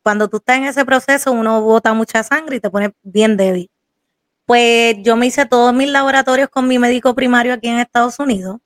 cuando 0.03 0.27
tú 0.27 0.37
estás 0.37 0.57
en 0.57 0.65
ese 0.65 0.85
proceso, 0.85 1.31
uno 1.31 1.61
bota 1.61 1.93
mucha 1.93 2.21
sangre 2.23 2.57
y 2.57 2.59
te 2.59 2.69
pone 2.69 2.93
bien 3.01 3.37
débil. 3.37 3.69
Pues 4.45 4.97
yo 5.01 5.15
me 5.15 5.27
hice 5.27 5.45
todos 5.45 5.73
mis 5.73 5.89
laboratorios 5.89 6.49
con 6.49 6.67
mi 6.67 6.77
médico 6.77 7.15
primario 7.15 7.53
aquí 7.53 7.69
en 7.69 7.79
Estados 7.79 8.19
Unidos. 8.19 8.57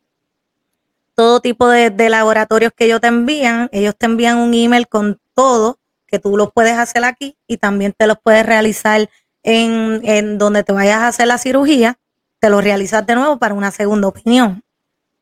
Todo 1.14 1.40
tipo 1.40 1.68
de, 1.70 1.92
laboratorios 2.10 2.74
que 2.76 2.86
ellos 2.86 3.02
te 3.02 3.08
envían, 3.08 3.70
ellos 3.72 3.96
te 3.96 4.08
envían 4.08 4.40
un 4.40 4.54
email 4.54 4.88
con 4.88 5.20
todo, 5.36 5.80
que 6.08 6.20
tú 6.20 6.36
los 6.36 6.52
puedes 6.52 6.78
hacer 6.78 7.06
aquí 7.06 7.38
y 7.48 7.58
también 7.58 7.94
te 7.96 8.08
los 8.08 8.18
puedes 8.22 8.46
realizar 8.46 9.10
en, 9.44 10.02
en 10.04 10.38
donde 10.38 10.64
te 10.64 10.74
vayas 10.74 10.98
a 10.98 11.08
hacer 11.08 11.28
la 11.28 11.38
cirugía, 11.38 12.00
te 12.40 12.50
lo 12.50 12.62
realizas 12.62 13.06
de 13.06 13.16
nuevo 13.16 13.38
para 13.38 13.54
una 13.54 13.72
segunda 13.72 14.08
opinión. 14.08 14.64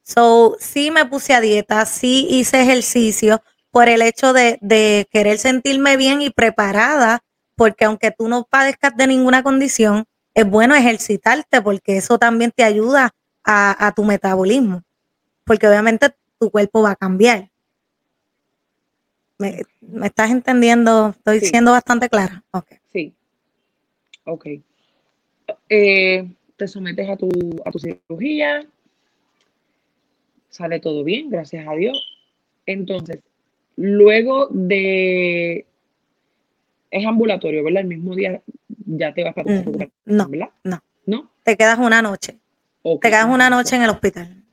So, 0.03 0.55
sí 0.60 0.91
me 0.91 1.05
puse 1.05 1.34
a 1.34 1.41
dieta, 1.41 1.86
sí 1.86 2.27
hice 2.29 2.62
ejercicio, 2.62 3.41
por 3.75 3.89
el 3.89 4.01
hecho 4.01 4.32
de, 4.32 5.05
querer 5.12 5.38
sentirme 5.38 5.98
bien 5.98 6.22
y 6.22 6.29
preparada, 6.29 7.25
porque 7.58 7.84
aunque 7.84 8.10
tú 8.10 8.29
no 8.29 8.46
padezcas 8.50 8.96
de 8.96 9.05
ninguna 9.05 9.44
condición, 9.44 10.05
es 10.34 10.50
bueno 10.50 10.75
ejercitarte 10.75 11.62
porque 11.62 11.98
eso 11.98 12.17
también 12.17 12.53
te 12.55 12.63
ayuda 12.63 13.13
a, 13.44 13.91
tu 13.94 14.05
metabolismo, 14.05 14.82
porque 15.44 15.67
obviamente 15.67 16.08
tu 16.39 16.50
cuerpo 16.51 16.84
va 16.84 16.91
a 16.91 16.96
cambiar. 16.96 17.51
¿Me, 19.39 19.63
estás 20.03 20.32
entendiendo? 20.32 21.10
Estoy 21.10 21.41
siendo 21.41 21.72
bastante 21.72 22.08
clara. 22.08 22.46
Okay. 22.51 22.77
Sí. 22.94 23.13
Ok. 24.24 24.48
Eh, 25.67 26.32
te 26.55 26.67
sometes 26.70 27.10
a 27.10 27.17
tu, 27.17 27.27
a 27.65 27.72
tu 27.72 27.79
cirugía. 27.79 28.65
Sale 30.50 30.79
todo 30.79 31.03
bien, 31.03 31.29
gracias 31.29 31.67
a 31.67 31.74
Dios. 31.74 32.01
Entonces, 32.65 33.20
Luego 33.75 34.48
de... 34.51 35.65
Es 36.91 37.05
ambulatorio, 37.05 37.63
¿verdad? 37.63 37.82
El 37.82 37.89
mismo 37.89 38.15
día 38.15 38.41
ya 38.86 39.13
te 39.13 39.24
vas 39.24 39.34
para 39.34 39.63
tu 39.63 39.72
mm, 39.72 39.91
No, 40.05 40.29
¿verdad? 40.29 40.50
No. 40.63 40.82
¿No? 41.05 41.32
Te 41.44 41.58
quedas 41.58 41.77
una 41.79 42.01
noche. 42.01 42.38
te 42.84 43.10
quedas 43.10 43.25
una 43.25 43.50
noche 43.50 43.75
en 43.75 43.84
el 43.84 43.89
hospital. 43.89 44.44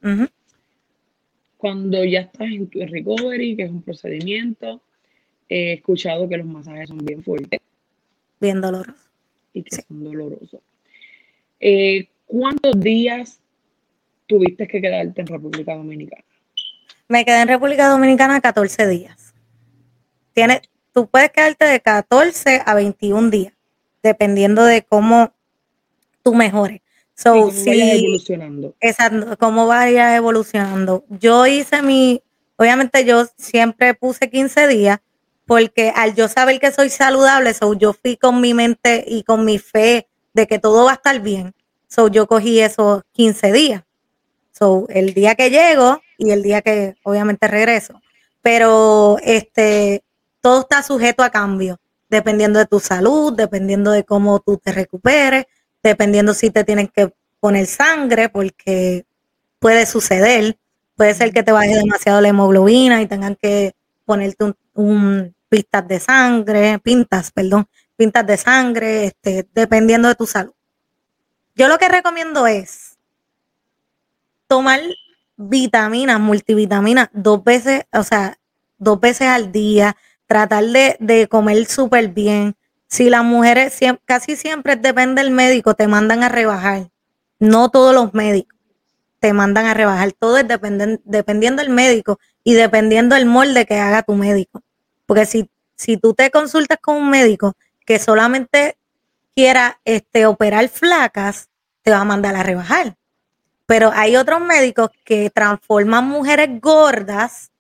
Cuando 1.56 2.04
ya 2.04 2.20
estás 2.20 2.48
en 2.48 2.66
tu 2.68 2.80
recovery, 2.80 3.56
que 3.56 3.62
es 3.62 3.70
un 3.70 3.82
procedimiento, 3.82 4.82
he 5.48 5.74
escuchado 5.74 6.28
que 6.28 6.36
los 6.36 6.46
masajes 6.46 6.88
son 6.88 6.98
bien 6.98 7.22
fuertes. 7.22 7.60
Bien 8.40 8.60
dolorosos. 8.60 9.10
Y 9.52 9.62
que 9.62 9.76
son 9.76 10.02
dolorosos. 10.02 10.60
Eh, 11.60 12.08
¿Cuántos 12.26 12.80
días 12.80 13.40
tuviste 14.26 14.66
que 14.66 14.80
quedarte 14.80 15.20
en 15.20 15.26
República 15.28 15.76
Dominicana? 15.76 16.24
Me 17.08 17.24
quedé 17.24 17.42
en 17.42 17.48
República 17.48 17.88
Dominicana 17.88 18.40
14 18.40 18.86
días. 18.88 19.34
Tiene, 20.32 20.62
tú 20.92 21.06
puedes 21.08 21.30
quedarte 21.30 21.64
de 21.66 21.80
14 21.80 22.62
a 22.64 22.74
21 22.74 23.30
días, 23.30 23.52
dependiendo 24.02 24.64
de 24.64 24.82
cómo 24.82 25.32
tú 26.22 26.34
mejores. 26.34 26.80
So, 27.14 27.32
cómo 27.32 27.52
vayas 27.66 27.94
evolucionando. 27.98 28.74
Exacto, 28.80 29.36
cómo 29.38 29.66
vayas 29.66 30.16
evolucionando. 30.16 31.04
Yo 31.08 31.46
hice 31.46 31.82
mi, 31.82 32.22
obviamente 32.56 33.04
yo 33.04 33.26
siempre 33.36 33.94
puse 33.94 34.30
15 34.30 34.66
días, 34.66 34.98
porque 35.46 35.92
al 35.94 36.14
yo 36.14 36.28
saber 36.28 36.58
que 36.58 36.72
soy 36.72 36.88
saludable, 36.88 37.52
so, 37.52 37.74
yo 37.74 37.92
fui 37.92 38.16
con 38.16 38.40
mi 38.40 38.54
mente 38.54 39.04
y 39.06 39.22
con 39.24 39.44
mi 39.44 39.58
fe 39.58 40.08
de 40.32 40.46
que 40.46 40.58
todo 40.58 40.86
va 40.86 40.92
a 40.92 40.94
estar 40.94 41.20
bien. 41.20 41.54
So, 41.88 42.08
yo 42.08 42.26
cogí 42.26 42.60
esos 42.60 43.02
15 43.12 43.52
días. 43.52 43.82
So, 44.52 44.86
el 44.88 45.12
día 45.14 45.34
que 45.34 45.50
llego 45.50 46.00
y 46.22 46.30
el 46.30 46.42
día 46.42 46.62
que 46.62 46.94
obviamente 47.02 47.48
regreso. 47.48 48.00
Pero 48.40 49.16
este, 49.22 50.02
todo 50.40 50.62
está 50.62 50.82
sujeto 50.82 51.22
a 51.22 51.30
cambio, 51.30 51.78
dependiendo 52.08 52.58
de 52.58 52.66
tu 52.66 52.80
salud, 52.80 53.32
dependiendo 53.34 53.90
de 53.90 54.04
cómo 54.04 54.40
tú 54.40 54.56
te 54.56 54.72
recuperes, 54.72 55.46
dependiendo 55.82 56.32
si 56.34 56.50
te 56.50 56.64
tienen 56.64 56.88
que 56.88 57.12
poner 57.40 57.66
sangre, 57.66 58.28
porque 58.28 59.04
puede 59.58 59.86
suceder. 59.86 60.56
Puede 60.96 61.14
ser 61.14 61.32
que 61.32 61.42
te 61.42 61.52
baje 61.52 61.74
demasiado 61.74 62.20
la 62.20 62.28
hemoglobina 62.28 63.02
y 63.02 63.06
tengan 63.06 63.34
que 63.34 63.74
ponerte 64.04 64.54
un, 64.74 65.34
pistas 65.48 65.88
de 65.88 66.00
sangre, 66.00 66.78
pintas, 66.78 67.32
perdón, 67.32 67.66
pintas 67.96 68.26
de 68.26 68.36
sangre, 68.36 69.06
este, 69.06 69.48
dependiendo 69.52 70.08
de 70.08 70.14
tu 70.14 70.26
salud. 70.26 70.52
Yo 71.54 71.68
lo 71.68 71.78
que 71.78 71.88
recomiendo 71.88 72.46
es 72.46 72.96
tomar 74.46 74.80
vitaminas, 75.48 76.20
multivitaminas, 76.20 77.08
dos 77.12 77.42
veces, 77.44 77.84
o 77.92 78.02
sea, 78.02 78.38
dos 78.78 79.00
veces 79.00 79.28
al 79.28 79.52
día, 79.52 79.96
tratar 80.26 80.64
de, 80.64 81.28
comer 81.30 81.66
súper 81.66 82.08
bien. 82.08 82.56
Si 82.88 83.10
las 83.10 83.24
mujeres 83.24 83.78
casi 84.04 84.36
siempre 84.36 84.76
depende 84.76 85.22
del 85.22 85.30
médico, 85.30 85.74
te 85.74 85.88
mandan 85.88 86.22
a 86.22 86.28
rebajar. 86.28 86.90
no 87.38 87.70
todos 87.70 87.94
los 87.94 88.14
médicos 88.14 88.52
te 89.22 89.32
mandan 89.32 89.66
a 89.66 89.74
rebajar, 89.74 90.10
todo 90.12 90.36
es 90.36 90.46
dependiendo 90.48 91.62
del 91.62 91.70
médico 91.70 92.18
y 92.42 92.54
dependiendo 92.54 93.14
del 93.14 93.24
molde 93.24 93.66
que 93.66 93.78
haga 93.78 94.02
tu 94.02 94.16
médico. 94.16 94.62
Porque 95.06 95.26
si, 95.26 95.48
si 95.76 95.96
tú 95.96 96.12
te 96.12 96.32
consultas 96.32 96.78
con 96.82 96.96
un 96.96 97.08
médico 97.08 97.54
que 97.86 98.00
solamente 98.00 98.76
quiera 99.36 99.80
este, 99.84 100.26
operar 100.26 100.68
flacas, 100.68 101.50
te 101.82 101.92
va 101.92 101.98
a 101.98 102.04
mandar 102.04 102.34
a 102.34 102.42
rebajar. 102.42 102.96
Pero 103.66 103.90
hay 103.94 104.16
otros 104.16 104.40
médicos 104.40 104.90
que 105.04 105.30
transforman 105.30 106.06
mujeres 106.06 106.60
gordas 106.60 107.50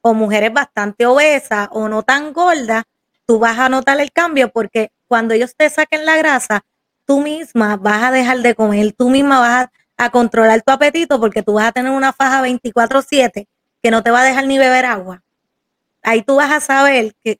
o 0.00 0.14
mujeres 0.14 0.52
bastante 0.52 1.06
obesas 1.06 1.68
o 1.72 1.88
no 1.88 2.02
tan 2.02 2.32
gordas, 2.32 2.84
tú 3.26 3.38
vas 3.38 3.58
a 3.58 3.68
notar 3.68 4.00
el 4.00 4.10
cambio 4.12 4.50
porque 4.50 4.90
cuando 5.06 5.34
ellos 5.34 5.54
te 5.56 5.68
saquen 5.68 6.06
la 6.06 6.16
grasa, 6.16 6.64
tú 7.04 7.20
misma 7.20 7.76
vas 7.76 8.04
a 8.04 8.10
dejar 8.10 8.38
de 8.38 8.54
comer, 8.54 8.92
tú 8.92 9.10
misma 9.10 9.40
vas 9.40 9.68
a, 9.96 10.10
controlar 10.10 10.62
tu 10.62 10.72
apetito 10.72 11.20
porque 11.20 11.42
tú 11.42 11.54
vas 11.54 11.66
a 11.66 11.72
tener 11.72 11.92
una 11.92 12.12
faja 12.12 12.40
24/7 12.40 13.46
que 13.82 13.90
no 13.90 14.02
te 14.02 14.10
va 14.10 14.22
a 14.22 14.24
dejar 14.24 14.46
ni 14.46 14.58
beber 14.58 14.86
agua. 14.86 15.22
Ahí 16.02 16.22
tú 16.22 16.36
vas 16.36 16.50
a 16.50 16.60
saber 16.60 17.14
que, 17.22 17.38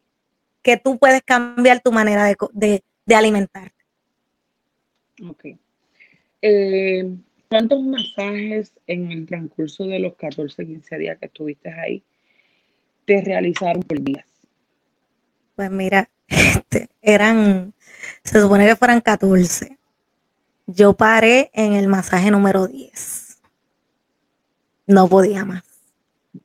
que 0.62 0.77
tú 0.77 0.99
puedes 0.99 1.23
cambiar 1.23 1.81
tu 1.81 1.91
manera 1.91 2.25
de, 2.25 2.37
de, 2.53 2.85
de 3.07 3.15
alimentarte. 3.15 3.75
Ok. 5.27 5.47
Eh, 6.43 7.17
¿Cuántos 7.50 7.83
masajes 7.83 8.73
en 8.87 9.11
el 9.11 9.26
transcurso 9.26 9.83
de 9.83 9.99
los 9.99 10.14
14, 10.14 10.64
15 10.64 10.99
días 10.99 11.19
que 11.19 11.26
estuviste 11.26 11.69
ahí 11.69 12.00
te 13.07 13.23
realizaron 13.23 13.83
por 13.83 14.00
días? 14.00 14.25
Pues 15.57 15.69
mira, 15.69 16.09
este, 16.28 16.88
eran, 17.02 17.75
se 18.23 18.40
supone 18.40 18.69
que 18.69 18.76
fueran 18.76 19.00
14. 19.00 19.76
Yo 20.69 20.92
paré 20.92 21.50
en 21.52 21.73
el 21.73 21.88
masaje 21.88 22.30
número 22.30 22.69
10. 22.69 23.40
No 24.87 25.09
podía 25.09 25.45
más. 25.45 25.64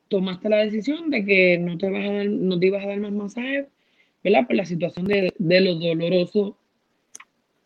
Tomaste 0.08 0.48
la 0.48 0.56
decisión 0.56 1.08
de 1.10 1.24
que 1.24 1.56
no 1.58 1.78
te, 1.78 1.88
vas 1.88 2.04
a 2.04 2.12
dar, 2.14 2.26
no 2.26 2.58
te 2.58 2.66
ibas 2.66 2.84
a 2.84 2.88
dar 2.88 2.98
más 2.98 3.12
masajes, 3.12 3.68
¿verdad? 4.24 4.44
Por 4.48 4.56
la 4.56 4.64
situación 4.64 5.06
de, 5.06 5.32
de 5.38 5.60
lo 5.60 5.76
doloroso 5.76 6.58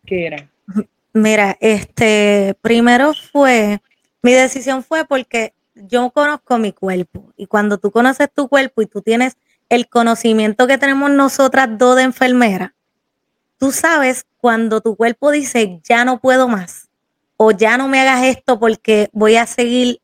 que 0.05 0.27
era. 0.27 0.51
Mira, 1.13 1.57
este, 1.61 2.57
primero 2.63 3.13
fue, 3.33 3.81
mi 4.23 4.33
decisión 4.33 4.85
fue 4.85 5.05
porque 5.05 5.55
yo 5.75 6.11
conozco 6.11 6.59
mi 6.59 6.73
cuerpo 6.73 7.33
y 7.37 7.47
cuando 7.47 7.79
tú 7.79 7.91
conoces 7.91 8.29
tu 8.33 8.49
cuerpo 8.49 8.83
y 8.83 8.87
tú 8.87 9.03
tienes 9.03 9.37
el 9.69 9.89
conocimiento 9.89 10.67
que 10.67 10.79
tenemos 10.79 11.11
nosotras 11.11 11.69
dos 11.79 11.97
de 11.97 12.03
enfermera, 12.03 12.75
tú 13.59 13.73
sabes 13.73 14.25
cuando 14.37 14.81
tu 14.81 14.97
cuerpo 14.97 15.31
dice 15.33 15.81
ya 15.83 16.05
no 16.05 16.21
puedo 16.21 16.49
más 16.49 16.89
o 17.37 17.51
ya 17.51 17.77
no 17.77 17.89
me 17.89 18.01
hagas 18.01 18.25
esto 18.25 18.61
porque 18.61 19.09
voy 19.13 19.37
a 19.37 19.47
seguir. 19.47 20.01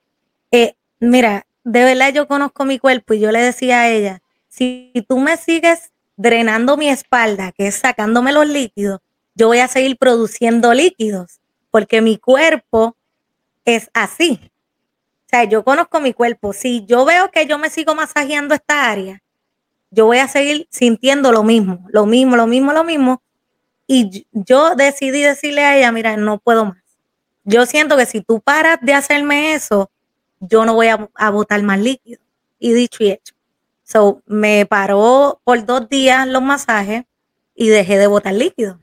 Eh, 0.50 0.74
mira, 0.98 1.46
de 1.62 1.84
verdad 1.84 2.12
yo 2.12 2.26
conozco 2.26 2.64
mi 2.64 2.78
cuerpo 2.78 3.14
y 3.14 3.20
yo 3.20 3.30
le 3.30 3.40
decía 3.40 3.82
a 3.82 3.88
ella, 3.90 4.22
si 4.48 4.92
tú 5.08 5.18
me 5.18 5.36
sigues 5.36 5.92
drenando 6.16 6.76
mi 6.76 6.88
espalda, 6.88 7.52
que 7.52 7.66
es 7.66 7.76
sacándome 7.76 8.32
los 8.32 8.48
líquidos, 8.48 9.00
yo 9.36 9.48
voy 9.48 9.58
a 9.58 9.68
seguir 9.68 9.98
produciendo 9.98 10.72
líquidos, 10.72 11.40
porque 11.70 12.00
mi 12.00 12.16
cuerpo 12.16 12.96
es 13.66 13.90
así. 13.92 14.40
O 15.26 15.28
sea, 15.28 15.44
yo 15.44 15.62
conozco 15.62 16.00
mi 16.00 16.14
cuerpo. 16.14 16.54
Si 16.54 16.86
yo 16.86 17.04
veo 17.04 17.30
que 17.30 17.46
yo 17.46 17.58
me 17.58 17.68
sigo 17.68 17.94
masajeando 17.94 18.54
esta 18.54 18.90
área, 18.90 19.22
yo 19.90 20.06
voy 20.06 20.18
a 20.18 20.28
seguir 20.28 20.66
sintiendo 20.70 21.32
lo 21.32 21.44
mismo, 21.44 21.86
lo 21.90 22.06
mismo, 22.06 22.34
lo 22.34 22.46
mismo, 22.46 22.72
lo 22.72 22.82
mismo. 22.82 23.22
Y 23.86 24.26
yo 24.32 24.74
decidí 24.74 25.22
decirle 25.22 25.62
a 25.62 25.76
ella, 25.76 25.92
mira, 25.92 26.16
no 26.16 26.38
puedo 26.38 26.64
más. 26.64 26.82
Yo 27.44 27.66
siento 27.66 27.96
que 27.96 28.06
si 28.06 28.22
tú 28.22 28.40
paras 28.40 28.78
de 28.80 28.94
hacerme 28.94 29.54
eso, 29.54 29.90
yo 30.40 30.64
no 30.64 30.74
voy 30.74 30.88
a, 30.88 31.30
botar 31.30 31.62
más 31.62 31.78
líquido. 31.78 32.20
Y 32.58 32.72
dicho 32.72 33.04
y 33.04 33.10
hecho. 33.10 33.34
So, 33.84 34.22
me 34.24 34.64
paró 34.64 35.40
por 35.44 35.64
dos 35.66 35.88
días 35.90 36.26
los 36.26 36.42
masajes 36.42 37.04
y 37.54 37.68
dejé 37.68 37.98
de 37.98 38.06
botar 38.06 38.32
líquido. 38.32 38.80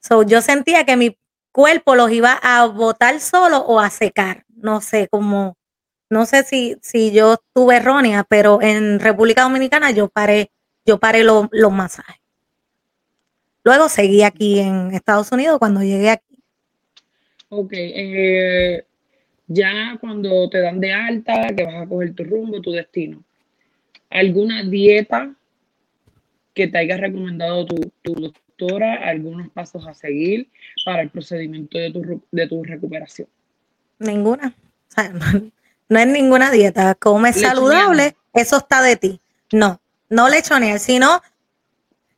So, 0.00 0.22
yo 0.22 0.40
sentía 0.40 0.84
que 0.84 0.96
mi 0.96 1.16
cuerpo 1.52 1.94
los 1.94 2.10
iba 2.12 2.38
a 2.42 2.66
botar 2.66 3.20
solo 3.20 3.58
o 3.58 3.80
a 3.80 3.90
secar. 3.90 4.44
No 4.56 4.80
sé, 4.80 5.08
como, 5.08 5.56
no 6.10 6.26
sé 6.26 6.42
si, 6.44 6.76
si 6.82 7.12
yo 7.12 7.34
estuve 7.34 7.76
errónea, 7.76 8.24
pero 8.24 8.62
en 8.62 9.00
República 9.00 9.42
Dominicana 9.42 9.90
yo 9.90 10.08
paré, 10.08 10.50
yo 10.86 10.98
paré 10.98 11.24
los 11.24 11.72
masajes. 11.72 12.16
Luego 13.64 13.88
seguí 13.88 14.22
aquí 14.22 14.60
en 14.60 14.94
Estados 14.94 15.30
Unidos 15.32 15.58
cuando 15.58 15.82
llegué 15.82 16.10
aquí. 16.10 16.38
Ok, 17.50 17.72
eh, 17.72 18.84
ya 19.46 19.98
cuando 20.00 20.48
te 20.48 20.60
dan 20.60 20.80
de 20.80 20.92
alta, 20.92 21.48
que 21.56 21.64
vas 21.64 21.82
a 21.82 21.86
coger 21.86 22.14
tu 22.14 22.24
rumbo, 22.24 22.60
tu 22.60 22.72
destino, 22.72 23.22
¿alguna 24.10 24.62
dieta 24.62 25.34
que 26.54 26.68
te 26.68 26.78
haya 26.78 26.96
recomendado 26.96 27.66
tu, 27.66 27.92
tu 28.02 28.32
algunos 29.02 29.48
pasos 29.50 29.86
a 29.86 29.94
seguir 29.94 30.48
para 30.84 31.02
el 31.02 31.10
procedimiento 31.10 31.78
de 31.78 31.92
tu, 31.92 32.22
de 32.30 32.48
tu 32.48 32.64
recuperación? 32.64 33.28
Ninguna. 33.98 34.54
no, 35.88 35.98
es 35.98 36.06
ninguna 36.06 36.50
dieta. 36.50 36.94
Come 36.94 37.32
saludable, 37.32 38.16
eso 38.32 38.58
está 38.58 38.82
de 38.82 38.96
ti. 38.96 39.20
No, 39.52 39.80
no 40.08 40.28
lechonear, 40.28 40.78
sino 40.78 41.20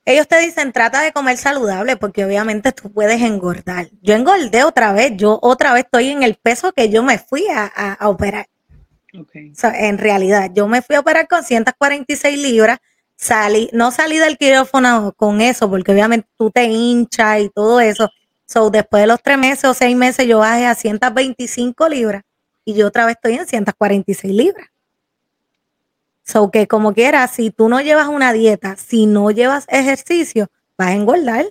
ellos 0.04 0.26
te 0.26 0.38
dicen 0.40 0.72
trata 0.72 1.02
de 1.02 1.12
comer 1.12 1.36
saludable 1.36 1.96
porque 1.96 2.24
obviamente 2.24 2.72
tú 2.72 2.90
puedes 2.90 3.20
engordar. 3.22 3.88
Yo 4.02 4.14
engordé 4.14 4.64
otra 4.64 4.92
vez, 4.92 5.12
yo 5.16 5.38
otra 5.42 5.72
vez 5.72 5.84
estoy 5.84 6.08
en 6.08 6.22
el 6.22 6.34
peso 6.36 6.72
que 6.72 6.88
yo 6.88 7.02
me 7.02 7.18
fui 7.18 7.46
a, 7.48 7.98
operar. 8.08 8.48
en 9.12 9.98
realidad, 9.98 10.50
yo 10.54 10.66
me 10.66 10.82
fui 10.82 10.96
a 10.96 11.00
operar 11.00 11.28
con 11.28 11.44
146 11.44 12.38
libras 12.38 12.78
salí, 13.20 13.68
no 13.72 13.90
salí 13.90 14.18
del 14.18 14.38
quirófano 14.38 15.12
con 15.16 15.40
eso, 15.40 15.68
porque 15.68 15.92
obviamente 15.92 16.28
tú 16.38 16.50
te 16.50 16.64
hinchas 16.64 17.40
y 17.42 17.48
todo 17.50 17.80
eso. 17.80 18.08
So, 18.46 18.70
después 18.70 19.02
de 19.02 19.06
los 19.06 19.22
tres 19.22 19.38
meses 19.38 19.64
o 19.64 19.74
seis 19.74 19.96
meses, 19.96 20.26
yo 20.26 20.38
bajé 20.38 20.66
a 20.66 20.74
125 20.74 21.88
libras 21.88 22.22
y 22.64 22.74
yo 22.74 22.88
otra 22.88 23.06
vez 23.06 23.16
estoy 23.16 23.34
en 23.34 23.46
146 23.46 24.34
libras. 24.34 24.68
So, 26.24 26.50
que 26.50 26.66
como 26.66 26.94
quieras, 26.94 27.32
si 27.32 27.50
tú 27.50 27.68
no 27.68 27.80
llevas 27.80 28.08
una 28.08 28.32
dieta, 28.32 28.76
si 28.76 29.06
no 29.06 29.30
llevas 29.30 29.66
ejercicio, 29.68 30.48
vas 30.78 30.88
a 30.88 30.94
engordar. 30.94 31.46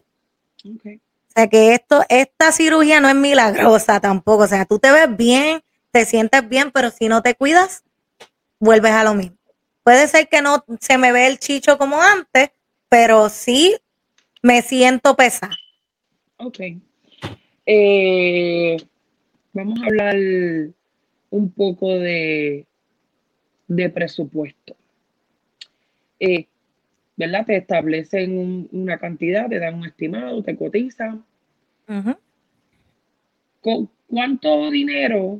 O 0.66 1.32
sea 1.36 1.48
que 1.48 1.74
esto, 1.74 2.04
esta 2.10 2.52
cirugía 2.52 3.00
no 3.00 3.10
es 3.10 3.16
milagrosa 3.16 4.00
tampoco. 4.00 4.44
O 4.44 4.48
sea, 4.48 4.66
tú 4.66 4.80
te 4.80 4.92
ves 4.92 5.16
bien, 5.16 5.62
te 5.92 6.06
sientes 6.06 6.48
bien, 6.50 6.72
pero 6.72 6.90
si 6.90 7.08
no 7.08 7.22
te 7.22 7.36
cuidas, 7.36 7.84
vuelves 8.60 8.92
a 8.92 9.04
lo 9.04 9.14
mismo. 9.14 9.39
Puede 9.90 10.08
ser 10.08 10.28
que 10.30 10.44
no 10.44 10.64
se 10.80 11.00
me 11.00 11.12
ve 11.12 11.26
el 11.26 11.40
chicho 11.40 11.80
como 11.80 12.00
antes, 12.00 12.52
pero 12.90 13.28
sí 13.28 13.76
me 14.44 14.62
siento 14.62 15.16
pesada. 15.16 15.56
Ok. 16.38 16.60
Eh, 17.66 18.78
vamos 19.52 19.80
a 19.82 19.86
hablar 19.88 20.16
un 21.32 21.52
poco 21.54 21.98
de, 21.98 22.68
de 23.68 23.90
presupuesto. 23.90 24.76
Eh, 26.20 26.46
¿Verdad? 27.18 27.48
Te 27.48 27.58
establecen 27.58 28.70
una 28.72 29.00
cantidad, 29.00 29.50
te 29.50 29.58
dan 29.58 29.74
un 29.74 29.88
estimado, 29.88 30.44
te 30.44 30.56
cotizan. 30.56 31.26
¿Cuánto 34.08 34.70
dinero 34.70 35.40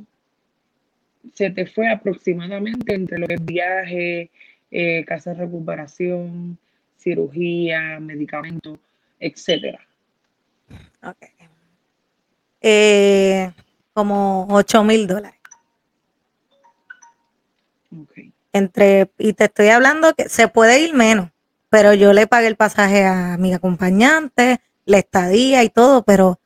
se 1.34 1.50
te 1.50 1.66
fue 1.66 1.88
aproximadamente 1.88 2.94
entre 2.94 3.18
lo 3.18 3.26
que 3.26 3.34
es 3.34 3.44
viaje, 3.44 4.30
eh, 4.70 5.04
casa 5.04 5.30
de 5.30 5.40
recuperación, 5.40 6.58
cirugía, 6.96 7.98
medicamentos, 8.00 8.78
etcétera? 9.18 9.80
Ok. 11.02 11.26
Eh, 12.62 13.50
como 13.92 14.46
8 14.50 14.84
mil 14.84 15.06
dólares. 15.06 15.40
Okay. 18.02 18.32
Entre, 18.52 19.10
y 19.18 19.32
te 19.32 19.44
estoy 19.44 19.68
hablando 19.68 20.14
que 20.14 20.28
se 20.28 20.48
puede 20.48 20.80
ir 20.80 20.94
menos, 20.94 21.30
pero 21.70 21.94
yo 21.94 22.12
le 22.12 22.26
pagué 22.26 22.46
el 22.46 22.56
pasaje 22.56 23.04
a 23.04 23.36
mi 23.36 23.52
acompañante, 23.52 24.60
la 24.84 24.98
estadía 24.98 25.64
y 25.64 25.70
todo, 25.70 26.02
pero 26.04 26.38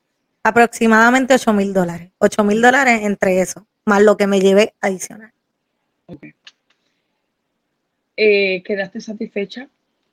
aproximadamente 0.42 1.34
8 1.34 1.52
mil 1.52 1.72
dólares. 1.72 2.12
8 2.18 2.44
mil 2.44 2.62
dólares 2.62 3.00
entre 3.02 3.40
eso 3.40 3.66
más 3.84 4.02
lo 4.02 4.16
que 4.16 4.26
me 4.26 4.40
llevé 4.40 4.74
adicional. 4.80 5.32
Eh, 8.16 8.62
¿Quedaste 8.64 9.00
satisfecha, 9.00 9.68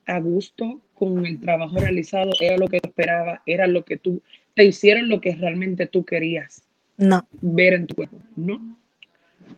a 0.06 0.18
gusto 0.18 0.80
con 0.94 1.24
el 1.24 1.40
trabajo 1.40 1.78
realizado? 1.78 2.32
¿Era 2.40 2.56
lo 2.56 2.68
que 2.68 2.78
esperaba? 2.82 3.42
¿Era 3.46 3.66
lo 3.66 3.84
que 3.84 3.96
tú, 3.96 4.22
te 4.54 4.64
hicieron 4.64 5.08
lo 5.08 5.20
que 5.20 5.34
realmente 5.34 5.86
tú 5.86 6.04
querías? 6.04 6.62
No. 6.96 7.26
Ver 7.40 7.74
en 7.74 7.86
tu 7.86 7.94
cuerpo, 7.94 8.18
¿no? 8.36 8.76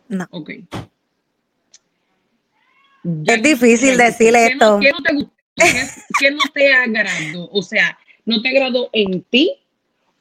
No. 0.07 0.27
Ok. 0.31 0.51
es 3.03 3.43
difícil 3.43 3.97
decirle 3.97 4.47
esto. 4.47 4.79
¿qué 4.79 4.91
no, 4.91 5.01
te 5.01 5.13
gustó? 5.13 5.31
¿Qué, 6.19 6.31
no 6.31 6.43
te 6.53 6.73
agradó? 6.73 7.49
O 7.51 7.61
sea, 7.61 7.97
¿no 8.25 8.41
te 8.41 8.49
agradó 8.49 8.89
en 8.93 9.21
ti 9.23 9.57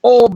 O, 0.06 0.28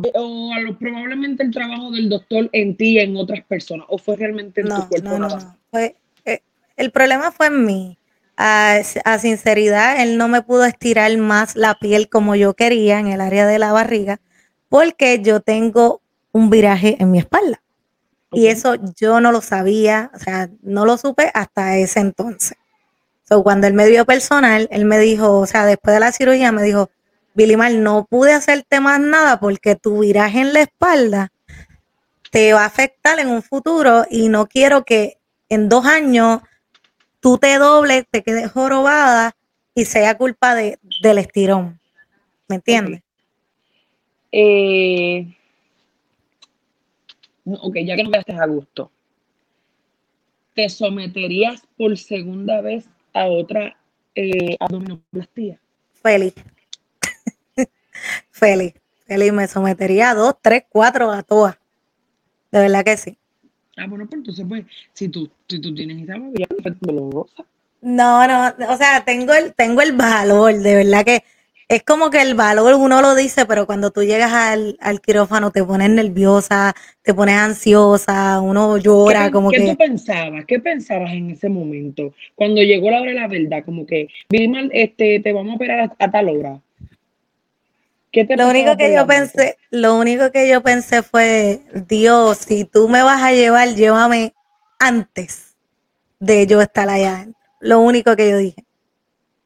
probablemente 0.78 1.42
el 1.42 1.50
trabajo 1.50 1.90
del 1.90 2.08
doctor 2.08 2.48
en 2.52 2.74
ti 2.74 2.92
y 2.92 3.00
en 3.00 3.18
otras 3.18 3.44
personas, 3.44 3.86
o 3.90 3.98
fue 3.98 4.16
realmente 4.16 4.62
en 4.62 4.68
tu 4.68 4.88
cuerpo. 4.88 5.10
No, 5.10 5.18
no, 5.18 5.28
no. 5.28 5.58
Fue, 5.70 5.94
eh, 6.24 6.40
el 6.78 6.90
problema 6.90 7.32
fue 7.32 7.48
en 7.48 7.66
mí. 7.66 7.98
A, 8.38 8.78
a, 9.04 9.18
sinceridad, 9.18 10.00
él 10.00 10.16
no 10.16 10.28
me 10.28 10.40
pudo 10.40 10.64
estirar 10.64 11.14
más 11.18 11.54
la 11.54 11.74
piel 11.74 12.08
como 12.08 12.34
yo 12.34 12.54
quería 12.54 12.98
en 12.98 13.08
el 13.08 13.20
área 13.20 13.46
de 13.46 13.58
la 13.58 13.72
barriga, 13.72 14.20
porque 14.70 15.20
yo 15.20 15.40
tengo 15.40 16.00
un 16.32 16.48
viraje 16.48 16.96
en 16.98 17.10
mi 17.10 17.18
espalda. 17.18 17.60
Y 18.32 18.46
eso 18.46 18.76
yo 18.98 19.20
no 19.20 19.32
lo 19.32 19.42
sabía, 19.42 20.10
o 20.14 20.18
sea, 20.18 20.48
no 20.62 20.86
lo 20.86 20.96
supe 20.96 21.30
hasta 21.34 21.76
ese 21.76 22.00
entonces. 22.00 22.56
So, 23.28 23.42
cuando 23.42 23.66
él 23.66 23.74
me 23.74 23.86
dio 23.86 24.06
personal, 24.06 24.66
él 24.70 24.86
me 24.86 24.98
dijo, 24.98 25.40
o 25.40 25.46
sea, 25.46 25.66
después 25.66 25.92
de 25.92 26.00
la 26.00 26.12
cirugía 26.12 26.52
me 26.52 26.62
dijo, 26.62 26.88
Billy 27.38 27.56
Mal, 27.56 27.84
no 27.84 28.04
pude 28.04 28.32
hacerte 28.32 28.80
más 28.80 28.98
nada 28.98 29.38
porque 29.38 29.76
tu 29.76 30.00
viraje 30.00 30.40
en 30.40 30.52
la 30.52 30.62
espalda 30.62 31.30
te 32.32 32.52
va 32.52 32.62
a 32.62 32.66
afectar 32.66 33.20
en 33.20 33.28
un 33.28 33.42
futuro 33.42 34.04
y 34.10 34.28
no 34.28 34.48
quiero 34.48 34.84
que 34.84 35.18
en 35.48 35.68
dos 35.68 35.86
años 35.86 36.40
tú 37.20 37.38
te 37.38 37.56
dobles, 37.58 38.06
te 38.10 38.24
quedes 38.24 38.50
jorobada 38.50 39.36
y 39.72 39.84
sea 39.84 40.18
culpa 40.18 40.56
de, 40.56 40.80
del 41.00 41.18
estirón. 41.18 41.78
¿Me 42.48 42.56
entiendes? 42.56 43.02
Eh, 44.32 45.32
ok, 47.44 47.76
ya 47.84 47.94
que 47.94 48.02
no 48.02 48.10
me 48.10 48.18
a 48.18 48.46
gusto, 48.46 48.90
¿te 50.54 50.68
someterías 50.68 51.62
por 51.76 51.96
segunda 51.96 52.60
vez 52.62 52.88
a 53.12 53.26
otra 53.26 53.76
eh, 54.16 54.56
abdominoplastía? 54.58 55.60
Feliz. 56.02 56.34
Feliz. 58.30 58.74
Feliz, 59.06 59.32
me 59.32 59.46
sometería 59.46 60.10
a 60.10 60.14
dos, 60.14 60.34
tres, 60.42 60.64
cuatro, 60.68 61.10
a 61.10 61.22
todas. 61.22 61.58
De 62.50 62.60
verdad 62.60 62.84
que 62.84 62.96
sí. 62.96 63.18
Ah, 63.76 63.86
bueno, 63.86 64.06
pues 64.06 64.18
entonces, 64.18 64.44
pues, 64.48 64.64
si 64.92 65.08
tú, 65.08 65.30
si 65.48 65.60
tú 65.60 65.74
tienes 65.74 66.02
esa 66.02 66.18
movilidad, 66.18 66.48
pues, 66.62 66.74
lo 66.80 67.28
No, 67.80 68.26
no, 68.26 68.54
o 68.68 68.76
sea, 68.76 69.04
tengo 69.04 69.32
el, 69.32 69.54
tengo 69.54 69.80
el 69.82 69.92
valor, 69.92 70.54
de 70.54 70.74
verdad 70.74 71.04
que 71.04 71.22
es 71.68 71.82
como 71.82 72.08
que 72.08 72.22
el 72.22 72.34
valor 72.34 72.74
uno 72.74 73.02
lo 73.02 73.14
dice, 73.14 73.44
pero 73.44 73.66
cuando 73.66 73.90
tú 73.90 74.02
llegas 74.02 74.32
al, 74.32 75.00
quirófano 75.02 75.50
te 75.50 75.62
pones 75.62 75.90
nerviosa, 75.90 76.74
te 77.02 77.12
pones 77.12 77.34
ansiosa, 77.34 78.40
uno 78.40 78.78
llora, 78.78 79.30
como 79.30 79.50
que... 79.50 79.58
¿Qué 79.58 79.70
tú 79.72 79.76
pensabas? 79.76 80.46
¿Qué 80.46 80.60
pensabas 80.60 81.12
en 81.12 81.30
ese 81.30 81.50
momento? 81.50 82.14
Cuando 82.34 82.62
llegó 82.62 82.90
la 82.90 83.02
hora 83.02 83.10
de 83.10 83.20
la 83.20 83.28
verdad, 83.28 83.64
como 83.66 83.86
que, 83.86 84.08
mal, 84.48 84.70
este, 84.72 85.20
te 85.20 85.32
vamos 85.34 85.52
a 85.52 85.56
operar 85.56 85.94
a, 85.98 86.10
tal 86.10 86.30
hora. 86.30 86.58
¿Qué 88.10 88.24
te 88.24 88.36
lo 88.36 88.48
único 88.48 88.76
que 88.76 88.94
yo 88.94 89.06
pensé, 89.06 89.58
lo 89.70 89.96
único 89.96 90.30
que 90.32 90.48
yo 90.48 90.62
pensé 90.62 91.02
fue, 91.02 91.60
Dios, 91.88 92.38
si 92.38 92.64
tú 92.64 92.88
me 92.88 93.02
vas 93.02 93.22
a 93.22 93.32
llevar, 93.32 93.74
llévame 93.74 94.34
antes 94.78 95.56
de 96.18 96.46
yo 96.46 96.60
estar 96.60 96.88
allá. 96.88 97.26
Lo 97.60 97.80
único 97.80 98.16
que 98.16 98.30
yo 98.30 98.38
dije. 98.38 98.64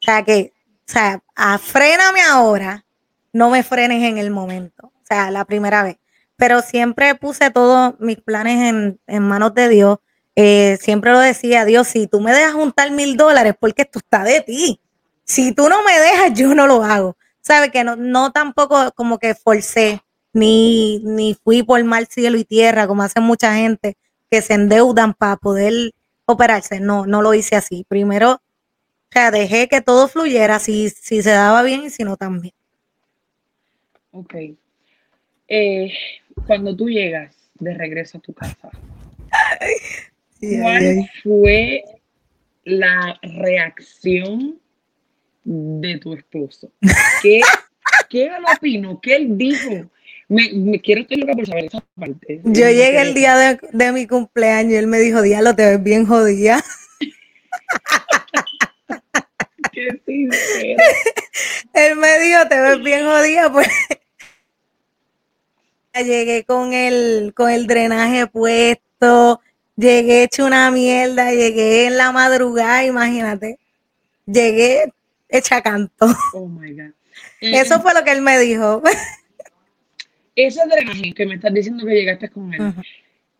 O 0.00 0.04
sea 0.04 0.22
que 0.22 0.52
o 0.88 0.92
sea, 0.92 1.22
a, 1.36 1.58
fréname 1.58 2.20
ahora, 2.20 2.84
no 3.32 3.48
me 3.50 3.62
frenes 3.62 4.02
en 4.02 4.18
el 4.18 4.30
momento. 4.30 4.88
O 4.88 5.06
sea, 5.06 5.30
la 5.30 5.44
primera 5.44 5.82
vez. 5.82 5.96
Pero 6.36 6.60
siempre 6.60 7.14
puse 7.14 7.50
todos 7.50 7.94
mis 7.98 8.18
planes 8.20 8.98
en, 9.06 9.22
manos 9.22 9.54
de 9.54 9.68
Dios. 9.68 9.98
Eh, 10.34 10.76
siempre 10.80 11.12
lo 11.12 11.18
decía, 11.20 11.64
Dios, 11.64 11.88
si 11.88 12.06
tú 12.06 12.20
me 12.20 12.32
dejas 12.32 12.52
juntar 12.52 12.90
mil 12.90 13.16
dólares, 13.16 13.54
porque 13.58 13.82
esto 13.82 14.00
está 14.00 14.24
de 14.24 14.40
ti. 14.40 14.80
Si 15.24 15.52
tú 15.52 15.68
no 15.68 15.82
me 15.82 15.98
dejas, 15.98 16.32
yo 16.34 16.54
no 16.54 16.66
lo 16.66 16.82
hago. 16.82 17.16
¿Sabes? 17.42 17.70
Que 17.70 17.84
no, 17.84 17.96
no 17.96 18.32
tampoco 18.32 18.92
como 18.92 19.18
que 19.18 19.34
forcé, 19.34 20.00
ni, 20.32 21.00
ni 21.00 21.34
fui 21.34 21.62
por 21.62 21.82
mal 21.84 22.06
cielo 22.06 22.38
y 22.38 22.44
tierra, 22.44 22.86
como 22.86 23.02
hacen 23.02 23.22
mucha 23.22 23.54
gente 23.54 23.96
que 24.30 24.40
se 24.40 24.54
endeudan 24.54 25.12
para 25.12 25.36
poder 25.36 25.92
operarse. 26.24 26.80
No, 26.80 27.06
no 27.06 27.20
lo 27.20 27.34
hice 27.34 27.56
así. 27.56 27.84
Primero 27.88 28.40
o 29.12 29.14
sea, 29.14 29.30
dejé 29.30 29.68
que 29.68 29.82
todo 29.82 30.08
fluyera, 30.08 30.58
si, 30.58 30.88
si 30.88 31.20
se 31.20 31.32
daba 31.32 31.62
bien 31.62 31.82
y 31.82 31.90
si 31.90 32.02
no 32.02 32.16
también. 32.16 32.54
Ok. 34.10 34.34
Eh, 35.48 35.92
cuando 36.46 36.74
tú 36.74 36.88
llegas 36.88 37.36
de 37.60 37.74
regreso 37.74 38.16
a 38.16 38.20
tu 38.22 38.32
casa, 38.32 38.70
¿cuál 40.40 41.10
fue 41.22 41.84
la 42.64 43.20
reacción 43.20 44.58
de 45.44 45.98
tu 45.98 46.14
esposo? 46.14 46.70
¿Qué, 47.22 47.40
qué 48.10 48.30
lo 48.40 48.52
opino? 48.56 49.00
¿Qué 49.00 49.16
él 49.16 49.36
dijo? 49.36 49.90
Me, 50.28 50.80
quiero 50.80 51.02
estoy 51.02 51.18
loca 51.18 51.34
por 51.34 51.46
saber 51.46 51.64
esa 51.66 51.84
parte. 51.94 52.40
Yo 52.44 52.66
llegué 52.66 53.02
el 53.02 53.12
día 53.12 53.36
de, 53.36 53.58
de, 53.72 53.92
mi 53.92 54.06
cumpleaños 54.06 54.72
y 54.72 54.76
él 54.76 54.86
me 54.86 54.98
dijo, 54.98 55.20
diablo, 55.20 55.54
te 55.54 55.66
ves 55.66 55.82
bien 55.82 56.06
jodida. 56.06 56.62
Él 61.72 61.96
me 61.96 62.18
dijo, 62.18 62.46
te 62.48 62.60
ves 62.60 62.82
bien 62.82 63.06
jodida, 63.06 63.52
pues. 63.52 63.68
Llegué 65.94 66.44
con 66.44 66.72
el, 66.72 67.32
con 67.34 67.50
el 67.50 67.66
drenaje 67.66 68.26
puesto, 68.26 69.40
llegué 69.76 70.22
hecho 70.22 70.46
una 70.46 70.70
mierda, 70.70 71.32
llegué 71.32 71.86
en 71.86 71.98
la 71.98 72.12
madrugada, 72.12 72.84
imagínate. 72.84 73.58
Llegué 74.26 74.92
hecha 75.32 75.60
canto. 75.62 76.06
Oh 76.32 76.46
my 76.46 76.72
God. 76.72 76.92
Eso 77.40 77.80
fue 77.80 77.94
lo 77.94 78.04
que 78.04 78.12
él 78.12 78.22
me 78.22 78.38
dijo. 78.38 78.82
Ese 80.36 80.60
drenaje 80.66 81.12
que 81.12 81.26
me 81.26 81.34
estás 81.34 81.52
diciendo 81.52 81.84
que 81.84 81.94
llegaste 81.94 82.30
con 82.30 82.54
él, 82.54 82.74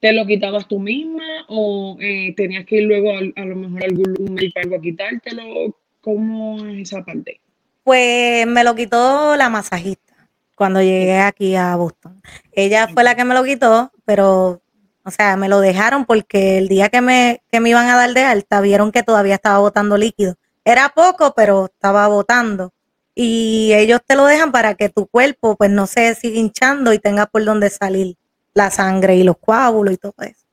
¿te 0.00 0.12
lo 0.12 0.26
quitabas 0.26 0.68
tú 0.68 0.78
misma 0.78 1.46
o 1.48 1.96
eh, 2.00 2.34
tenías 2.36 2.66
que 2.66 2.76
ir 2.76 2.84
luego 2.84 3.10
a, 3.10 3.44
lo 3.44 3.56
mejor 3.56 3.82
a 3.82 3.86
algún 3.86 4.34
médico 4.34 4.60
a 4.76 4.80
quitártelo? 4.80 5.76
¿Cómo 6.00 6.66
es 6.66 6.90
esa 6.90 7.04
parte? 7.04 7.40
Pues 7.84 8.46
me 8.46 8.64
lo 8.64 8.74
quitó 8.74 9.36
la 9.36 9.48
masajista 9.48 10.28
cuando 10.54 10.82
llegué 10.82 11.18
aquí 11.18 11.56
a 11.56 11.74
Boston. 11.76 12.20
Ella 12.52 12.88
fue 12.88 13.04
la 13.04 13.14
que 13.14 13.24
me 13.24 13.34
lo 13.34 13.42
quitó, 13.44 13.90
pero, 14.04 14.62
o 15.02 15.10
sea, 15.10 15.36
me 15.36 15.48
lo 15.48 15.60
dejaron 15.60 16.04
porque 16.04 16.58
el 16.58 16.68
día 16.68 16.88
que 16.88 17.00
me, 17.00 17.40
que 17.50 17.60
me 17.60 17.70
iban 17.70 17.88
a 17.88 17.96
dar 17.96 18.12
de 18.12 18.22
alta, 18.22 18.60
vieron 18.60 18.92
que 18.92 19.02
todavía 19.02 19.36
estaba 19.36 19.58
botando 19.58 19.96
líquido. 19.96 20.36
Era 20.64 20.90
poco, 20.90 21.34
pero 21.34 21.66
estaba 21.66 22.06
botando. 22.08 22.72
Y 23.14 23.72
ellos 23.74 24.00
te 24.06 24.16
lo 24.16 24.24
dejan 24.24 24.52
para 24.52 24.74
que 24.74 24.88
tu 24.88 25.06
cuerpo, 25.06 25.56
pues, 25.56 25.70
no 25.70 25.86
se 25.86 26.14
siga 26.14 26.38
hinchando 26.38 26.92
y 26.92 26.98
tenga 26.98 27.26
por 27.26 27.44
dónde 27.44 27.68
salir 27.68 28.16
la 28.54 28.70
sangre 28.70 29.16
y 29.16 29.22
los 29.22 29.38
coágulos 29.38 29.94
y 29.94 29.96
todo 29.98 30.14
eso. 30.18 30.46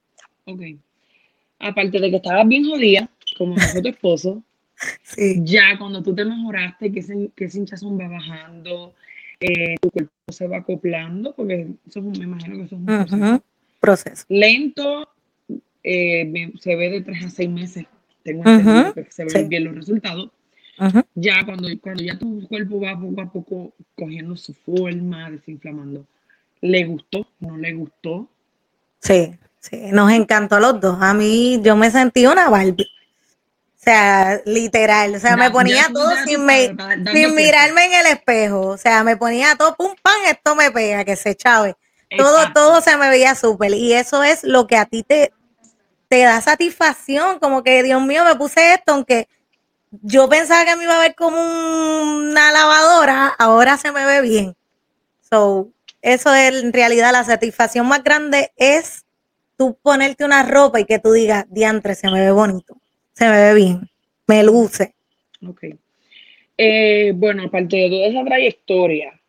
Ok. 0.46 0.62
Aparte 1.60 2.00
de 2.00 2.10
que 2.10 2.18
estabas 2.18 2.48
bien 2.48 2.66
jodida, 2.66 3.10
como 3.38 3.56
dijo 3.56 3.82
tu 3.82 3.90
esposo, 3.90 4.44
ya 5.38 5.78
cuando 5.78 6.02
tú 6.02 6.16
te 6.16 6.26
mejoraste, 6.26 6.92
que 6.92 7.00
ese, 7.00 7.30
que 7.36 7.46
ese 7.46 7.60
hinchazón 7.60 8.00
va 8.00 8.08
bajando, 8.08 8.94
eh, 9.40 9.76
tu 9.82 9.92
cuerpo 9.92 10.12
se 10.30 10.48
va 10.48 10.58
acoplando, 10.58 11.34
porque 11.34 11.68
eso 11.88 12.02
me 12.02 12.18
imagino 12.18 12.58
que 12.58 12.64
eso 12.64 12.76
es 12.76 13.12
un 13.12 13.42
proceso. 13.80 14.26
Lento, 14.30 15.10
eh, 15.84 16.52
se 16.60 16.76
ve 16.76 16.90
de 16.90 17.02
tres 17.02 17.26
a 17.26 17.30
seis 17.30 17.50
meses. 17.50 17.86
Tengo 18.24 18.44
entendido 18.46 18.94
que 18.94 19.08
se 19.10 19.26
ven 19.26 19.50
bien 19.50 19.64
los 19.66 19.76
resultados. 19.76 20.30
Ya 21.16 21.46
cuando, 21.46 21.68
cuando 21.82 22.04
ya 22.04 22.18
tu 22.18 22.48
cuerpo 22.48 22.80
va 22.80 22.98
poco 22.98 23.22
a 23.22 23.32
poco 23.32 23.74
cogiendo 23.96 24.38
su 24.38 24.54
forma, 24.54 25.30
desinflamando. 25.30 26.06
¿Le 26.62 26.86
gustó? 26.86 27.28
¿No 27.40 27.58
le 27.58 27.74
gustó? 27.74 28.30
Sí, 29.00 29.34
sí, 29.60 29.78
nos 29.92 30.12
encantó 30.12 30.56
a 30.56 30.60
los 30.60 30.80
dos. 30.80 30.98
A 31.02 31.14
mí 31.14 31.60
yo 31.64 31.76
me 31.76 31.92
sentí 31.92 32.26
una 32.26 32.50
Barbie. 32.50 32.88
O 33.80 33.82
sea, 33.82 34.42
literal. 34.46 35.16
O 35.16 35.20
sea, 35.20 35.38
me 35.38 35.52
ponía 35.52 35.88
todo 35.94 36.12
sin, 36.26 36.48
sin 36.48 37.36
mirarme 37.36 37.86
en 37.86 37.94
el 37.94 38.06
espejo. 38.08 38.62
O 38.68 38.78
sea, 38.78 39.04
me 39.04 39.16
ponía 39.16 39.56
todo, 39.56 39.76
pum, 39.76 39.96
pan, 40.02 40.18
esto 40.30 40.56
me 40.56 40.70
pega, 40.72 41.06
que 41.06 41.16
se 41.16 41.36
chave. 41.36 41.76
Todo, 42.18 42.52
todo 42.54 42.82
se 42.82 42.98
me 42.98 43.10
veía 43.10 43.36
súper. 43.36 43.74
Y 43.74 43.94
eso 43.94 44.24
es 44.24 44.44
lo 44.44 44.68
que 44.68 44.76
a 44.76 44.86
ti 44.86 45.04
te, 45.04 45.32
te 46.10 46.24
da 46.24 46.42
satisfacción. 46.42 47.40
Como 47.40 47.64
que, 47.64 47.82
Dios 47.84 48.02
mío, 48.02 48.26
me 48.26 48.36
puse 48.36 48.74
esto, 48.74 48.94
aunque 48.94 49.30
yo 50.02 50.28
pensaba 50.28 50.66
que 50.66 50.76
me 50.76 50.84
iba 50.84 50.98
a 50.98 51.02
ver 51.02 51.16
como 51.16 51.38
una 51.40 52.52
lavadora, 52.52 53.28
ahora 53.40 53.78
se 53.78 53.92
me 53.94 54.06
ve 54.06 54.22
bien. 54.22 54.56
So, 55.30 55.70
eso 56.02 56.34
es 56.34 56.62
en 56.62 56.74
realidad 56.74 57.14
la 57.14 57.24
satisfacción 57.24 57.88
más 57.88 58.04
grande 58.04 58.52
es 58.58 59.06
tú 59.58 59.78
ponerte 59.82 60.26
una 60.26 60.44
ropa 60.44 60.80
y 60.82 60.86
que 60.86 61.00
tú 61.00 61.14
digas, 61.14 61.46
diantre, 61.50 61.96
se 61.96 62.10
me 62.10 62.20
ve 62.20 62.32
bonito 62.32 62.80
se 63.20 63.28
me 63.28 63.38
ve 63.38 63.54
bien, 63.54 63.90
me 64.28 64.44
luce. 64.44 64.96
Ok. 65.46 65.66
Eh, 66.58 67.12
bueno, 67.14 67.44
aparte 67.44 67.76
de 67.76 67.90
toda 67.90 68.08
esa 68.08 68.24
trayectoria 68.24 69.20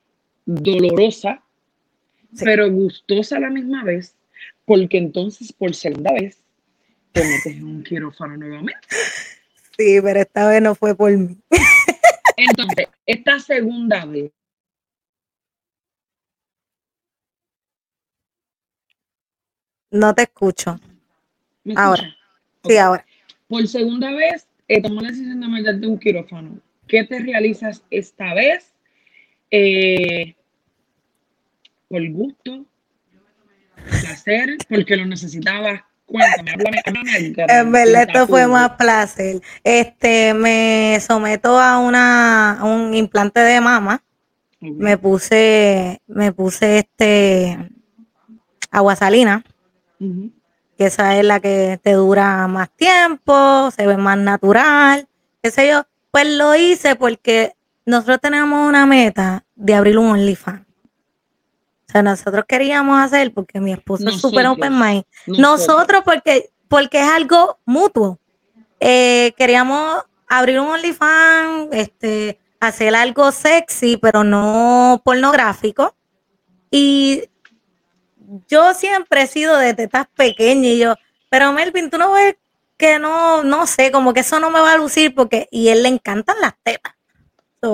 dolorosa, 0.47 1.43
pero 2.39 2.71
gustosa 2.71 3.37
a 3.37 3.41
la 3.41 3.51
misma 3.51 3.83
vez, 3.83 4.15
porque 4.65 4.99
entonces 4.99 5.53
por 5.53 5.75
segunda 5.75 6.13
vez 6.13 6.40
te 7.13 7.23
metes 7.23 7.47
en 7.47 7.65
un 7.65 7.83
quirófano 7.83 8.37
nuevamente. 8.37 8.87
Sí, 9.77 9.99
pero 10.03 10.21
esta 10.21 10.49
vez 10.49 10.63
no 10.63 10.75
fue 10.75 10.95
por 10.95 11.11
mí. 11.11 11.37
Entonces, 12.37 12.89
esta 13.07 13.39
segunda 13.39 14.05
vez. 14.05 14.31
No 19.91 20.15
te 20.15 20.23
escucho. 20.23 20.79
Ahora. 21.77 22.17
Sí, 22.65 22.77
ahora. 22.77 23.05
Por 23.49 23.67
segunda 23.67 24.13
vez, 24.13 24.47
eh, 24.69 24.81
tomó 24.81 25.01
la 25.01 25.09
decisión 25.09 25.41
de 25.41 25.49
mandarte 25.49 25.87
un 25.87 25.99
quirófano. 25.99 26.61
¿Qué 26.87 27.05
te 27.05 27.19
realizas 27.19 27.83
esta 27.91 28.35
vez? 28.35 28.73
Eh, 29.51 30.37
por 31.89 32.09
gusto, 32.11 32.65
placer, 33.75 34.57
porque 34.69 34.97
lo 34.97 35.07
necesitabas, 35.07 35.83
Cuéntame, 36.11 36.51
háblame, 36.53 37.35
En 37.37 37.73
verdad, 37.73 38.03
esto 38.09 38.27
fue 38.27 38.47
más 38.49 38.71
placer. 38.71 39.41
Este, 39.63 40.35
me 40.35 40.99
someto 41.01 41.59
a 41.59 41.79
una 41.79 42.59
un 42.63 42.95
implante 42.95 43.41
de 43.41 43.61
mama. 43.61 44.03
Me 44.61 44.99
puse, 44.99 46.03
me 46.07 46.33
puse 46.33 46.81
este 46.81 47.57
agua 48.71 48.95
salina, 48.95 49.43
que 49.99 50.87
esa 50.87 51.17
es 51.17 51.25
la 51.25 51.41
que 51.41 51.81
te 51.83 51.93
dura 51.93 52.47
más 52.47 52.69
tiempo, 52.71 53.71
se 53.71 53.87
ve 53.87 53.97
más 53.97 54.19
natural, 54.19 55.09
qué 55.43 55.51
sé 55.51 55.69
yo. 55.69 55.85
Pues 56.11 56.27
lo 56.27 56.55
hice 56.57 56.97
porque 56.97 57.55
nosotros 57.87 58.21
tenemos 58.21 58.69
una 58.69 58.85
meta 58.85 59.45
de 59.55 59.75
abrir 59.75 59.97
un 59.97 60.09
OnlyFans. 60.11 60.70
O 61.91 61.93
sea, 61.93 62.03
nosotros 62.05 62.45
queríamos 62.47 63.01
hacer, 63.01 63.35
porque 63.35 63.59
mi 63.59 63.73
esposo 63.73 64.09
es 64.09 64.21
súper 64.21 64.47
open 64.47 64.79
mind. 64.79 65.03
Nosotros, 65.27 66.03
porque, 66.05 66.51
porque 66.69 67.01
es 67.01 67.09
algo 67.09 67.59
mutuo. 67.65 68.21
Eh, 68.79 69.33
queríamos 69.37 70.05
abrir 70.29 70.61
un 70.61 70.69
OnlyFans, 70.69 71.71
este, 71.73 72.39
hacer 72.61 72.95
algo 72.95 73.33
sexy, 73.33 73.97
pero 73.97 74.23
no 74.23 75.03
pornográfico. 75.05 75.97
Y 76.71 77.25
yo 78.47 78.73
siempre 78.75 79.23
he 79.23 79.27
sido 79.27 79.57
de 79.59 79.75
tetas 79.75 80.07
pequeñas 80.15 80.67
y 80.67 80.79
yo, 80.79 80.95
pero 81.29 81.53
Melvin, 81.53 81.91
tú 81.91 81.99
no 81.99 82.13
ves 82.13 82.37
que 82.77 83.01
no, 83.01 83.43
no 83.43 83.67
sé, 83.67 83.91
como 83.91 84.15
que 84.15 84.21
eso 84.21 84.39
no 84.39 84.51
me 84.51 84.61
va 84.61 84.75
a 84.75 84.79
lucir 84.79 85.13
porque, 85.13 85.49
y 85.51 85.71
él 85.71 85.83
le 85.83 85.89
encantan 85.89 86.37
las 86.41 86.55
tetas 86.63 86.95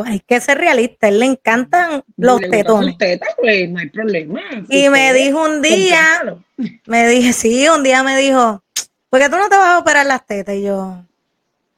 hay 0.04 0.20
que 0.20 0.40
ser 0.40 0.58
realista, 0.58 1.08
él 1.08 1.20
le 1.20 1.26
encantan 1.26 2.02
los 2.16 2.40
tetones. 2.40 2.96
Pues, 3.38 3.70
no 3.70 3.78
hay 3.78 3.88
problema. 3.88 4.40
y 4.68 4.88
me 4.88 5.12
dijo 5.12 5.42
un 5.44 5.62
día, 5.62 6.36
me 6.86 7.08
dije, 7.08 7.32
sí, 7.32 7.68
un 7.68 7.82
día 7.82 8.02
me 8.02 8.16
dijo, 8.16 8.62
¿por 9.08 9.20
qué 9.20 9.28
tú 9.28 9.36
no 9.36 9.48
te 9.48 9.56
vas 9.56 9.74
a 9.74 9.78
operar 9.78 10.06
las 10.06 10.26
tetas? 10.26 10.56
Y 10.56 10.62
yo, 10.62 10.98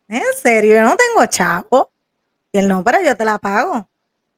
en 0.08 0.22
serio, 0.40 0.74
yo 0.74 0.82
no 0.82 0.96
tengo 0.96 1.26
chavo. 1.26 1.90
Y 2.50 2.58
él 2.58 2.68
no, 2.68 2.82
pero 2.82 3.02
yo 3.02 3.14
te 3.14 3.24
la 3.24 3.38
pago. 3.38 3.86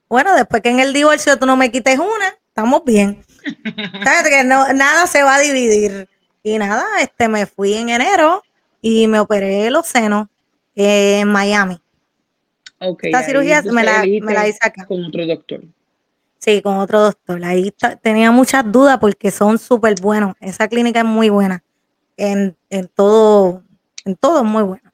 Bueno, 0.08 0.34
después 0.34 0.62
que 0.62 0.70
en 0.70 0.80
el 0.80 0.92
divorcio 0.92 1.38
tú 1.38 1.46
no 1.46 1.56
me 1.56 1.70
quites 1.70 1.98
una, 1.98 2.34
estamos 2.48 2.84
bien. 2.84 3.24
¿Sabes? 4.04 4.28
Que 4.28 4.42
no, 4.42 4.72
nada 4.72 5.06
se 5.06 5.22
va 5.22 5.36
a 5.36 5.40
dividir. 5.40 6.08
Y 6.42 6.58
nada, 6.58 6.84
este 7.00 7.28
me 7.28 7.46
fui 7.46 7.74
en 7.74 7.90
enero 7.90 8.42
y 8.82 9.06
me 9.06 9.20
operé 9.20 9.70
los 9.70 9.86
senos 9.86 10.26
en 10.74 11.28
Miami. 11.28 11.80
Esta 12.80 13.22
cirugía 13.22 13.62
me 13.62 13.84
la, 13.84 14.06
hice 14.06 14.58
acá. 14.62 14.86
Con 14.86 15.04
otro 15.04 15.26
doctor. 15.26 15.62
Sí, 16.38 16.62
con 16.62 16.78
otro 16.78 17.00
doctor. 17.00 17.44
Ahí 17.44 17.72
tenía 18.02 18.30
muchas 18.30 18.70
dudas 18.72 18.98
porque 18.98 19.30
son 19.30 19.58
súper 19.58 20.00
buenos. 20.00 20.34
Esa 20.40 20.66
clínica 20.66 21.00
es 21.00 21.04
muy 21.04 21.28
buena. 21.28 21.62
En, 22.16 22.56
todo, 22.94 23.62
en 24.06 24.16
todo 24.16 24.38
es 24.38 24.44
muy 24.44 24.62
buena. 24.62 24.92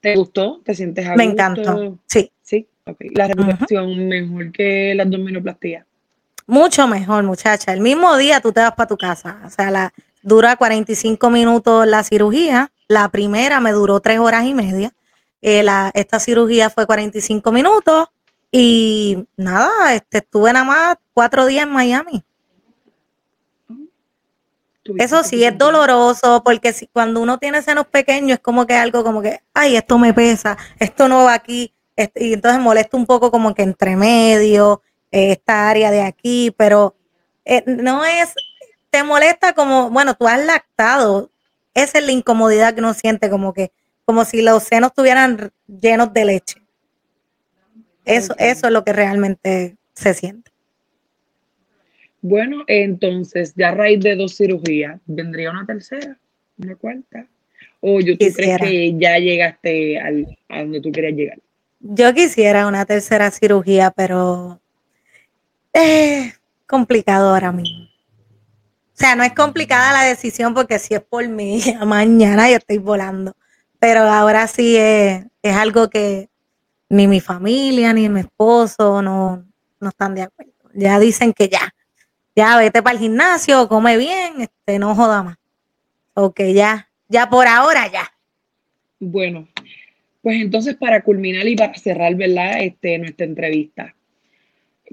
¿Te 0.00 0.14
gustó? 0.14 0.60
¿Te 0.64 0.74
sientes 0.74 1.06
a 1.06 1.16
Me 1.16 1.24
encantó. 1.24 1.98
Sí. 2.06 2.30
Sí, 2.42 2.68
La 3.14 3.26
recuperación 3.26 4.06
mejor 4.06 4.52
que 4.52 4.94
la 4.94 5.02
abdominoplastía. 5.02 5.84
Mucho 6.46 6.86
mejor, 6.86 7.24
muchacha. 7.24 7.72
El 7.72 7.80
mismo 7.80 8.16
día 8.16 8.40
tú 8.40 8.52
te 8.52 8.60
vas 8.60 8.72
para 8.72 8.86
tu 8.86 8.96
casa. 8.96 9.40
O 9.44 9.50
sea, 9.50 9.72
la, 9.72 9.92
dura 10.22 10.54
45 10.54 11.28
minutos 11.30 11.84
la 11.88 12.04
cirugía. 12.04 12.70
La 12.86 13.08
primera 13.08 13.58
me 13.58 13.72
duró 13.72 13.98
tres 13.98 14.20
horas 14.20 14.44
y 14.44 14.54
media 14.54 14.92
eh, 15.48 15.64
esta 15.94 16.18
cirugía 16.18 16.70
fue 16.70 16.86
45 16.86 17.52
minutos 17.52 18.08
y 18.50 19.28
nada, 19.36 19.94
este, 19.94 20.18
estuve 20.18 20.52
nada 20.52 20.64
más 20.64 20.96
cuatro 21.14 21.46
días 21.46 21.66
en 21.66 21.72
Miami. 21.72 22.24
Eso 24.98 25.22
sí, 25.22 25.44
es 25.44 25.56
doloroso 25.56 26.42
porque 26.44 26.72
si, 26.72 26.88
cuando 26.88 27.20
uno 27.20 27.38
tiene 27.38 27.62
senos 27.62 27.86
pequeños 27.86 28.38
es 28.38 28.42
como 28.42 28.66
que 28.66 28.74
algo 28.74 29.04
como 29.04 29.22
que, 29.22 29.40
ay, 29.54 29.76
esto 29.76 29.98
me 29.98 30.12
pesa, 30.12 30.56
esto 30.80 31.06
no 31.06 31.22
va 31.24 31.34
aquí, 31.34 31.72
este, 31.94 32.24
y 32.24 32.32
entonces 32.32 32.60
molesta 32.60 32.96
un 32.96 33.06
poco 33.06 33.30
como 33.30 33.54
que 33.54 33.62
entre 33.62 33.94
medio, 33.94 34.82
eh, 35.12 35.30
esta 35.30 35.68
área 35.68 35.92
de 35.92 36.02
aquí, 36.02 36.52
pero 36.56 36.96
eh, 37.44 37.62
no 37.66 38.04
es, 38.04 38.34
te 38.90 39.04
molesta 39.04 39.52
como, 39.52 39.90
bueno, 39.90 40.14
tú 40.14 40.26
has 40.26 40.44
lactado, 40.44 41.30
esa 41.74 41.98
es 41.98 42.04
la 42.04 42.12
incomodidad 42.12 42.74
que 42.74 42.80
uno 42.80 42.94
siente 42.94 43.30
como 43.30 43.52
que, 43.52 43.70
como 44.06 44.24
si 44.24 44.40
los 44.40 44.62
senos 44.62 44.90
estuvieran 44.90 45.50
llenos 45.66 46.14
de 46.14 46.24
leche. 46.24 46.62
Eso, 48.04 48.34
eso 48.38 48.66
es 48.68 48.72
lo 48.72 48.84
que 48.84 48.92
realmente 48.92 49.76
se 49.94 50.14
siente. 50.14 50.52
Bueno, 52.22 52.62
entonces, 52.68 53.52
ya 53.56 53.70
a 53.70 53.74
raíz 53.74 54.00
de 54.00 54.14
dos 54.14 54.36
cirugías, 54.36 55.00
¿vendría 55.06 55.50
una 55.50 55.66
tercera? 55.66 56.16
¿Una 56.56 56.76
cuarta? 56.76 57.26
¿O 57.80 58.00
yo, 58.00 58.16
tú 58.16 58.26
crees 58.32 58.58
que 58.58 58.94
ya 58.96 59.18
llegaste 59.18 59.98
al, 59.98 60.38
a 60.48 60.60
donde 60.60 60.80
tú 60.80 60.92
querías 60.92 61.14
llegar? 61.14 61.38
Yo 61.80 62.14
quisiera 62.14 62.68
una 62.68 62.84
tercera 62.86 63.30
cirugía, 63.32 63.90
pero 63.90 64.60
es 65.72 66.40
complicado 66.66 67.30
ahora 67.30 67.50
mismo. 67.50 67.84
O 67.84 68.98
sea, 68.98 69.16
no 69.16 69.24
es 69.24 69.34
complicada 69.34 69.92
la 69.92 70.08
decisión 70.08 70.54
porque 70.54 70.78
si 70.78 70.94
es 70.94 71.02
por 71.02 71.26
mí, 71.28 71.60
mañana 71.84 72.48
yo 72.48 72.56
estoy 72.56 72.78
volando 72.78 73.36
pero 73.78 74.00
ahora 74.00 74.46
sí 74.46 74.76
es, 74.76 75.24
algo 75.42 75.88
que 75.88 76.28
ni 76.88 77.06
mi 77.06 77.20
familia 77.20 77.92
ni 77.92 78.08
mi 78.08 78.20
esposo 78.20 79.02
no, 79.02 79.44
están 79.80 80.14
de 80.14 80.22
acuerdo. 80.22 80.52
Ya 80.74 80.98
dicen 80.98 81.32
que 81.32 81.48
ya, 81.48 81.74
ya 82.34 82.56
vete 82.58 82.82
para 82.82 82.94
el 82.94 83.00
gimnasio, 83.00 83.68
come 83.68 83.96
bien, 83.96 84.40
este, 84.40 84.78
no 84.78 84.94
joda 84.94 85.22
más. 85.22 85.36
Ok, 86.14 86.40
ya, 86.54 86.90
ya 87.08 87.28
por 87.28 87.46
ahora 87.46 87.90
ya. 87.90 88.12
Bueno, 88.98 89.48
pues 90.22 90.40
entonces 90.40 90.76
para 90.76 91.02
culminar 91.02 91.46
y 91.46 91.56
para 91.56 91.74
cerrar, 91.74 92.14
¿verdad? 92.14 92.62
Este, 92.62 92.98
nuestra 92.98 93.26
entrevista, 93.26 93.94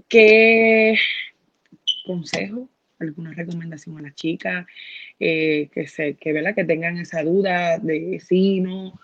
¿qué 0.07 0.95
consejo, 2.05 2.69
alguna 2.99 3.33
recomendación 3.33 3.97
a 3.97 4.01
las 4.01 4.15
chicas 4.15 4.65
eh, 5.19 5.69
que, 5.73 5.87
se, 5.87 6.15
que, 6.15 6.33
¿verdad? 6.33 6.55
que 6.55 6.63
tengan 6.63 6.97
esa 6.97 7.23
duda 7.23 7.77
de 7.77 8.21
sí, 8.25 8.59
no, 8.59 8.99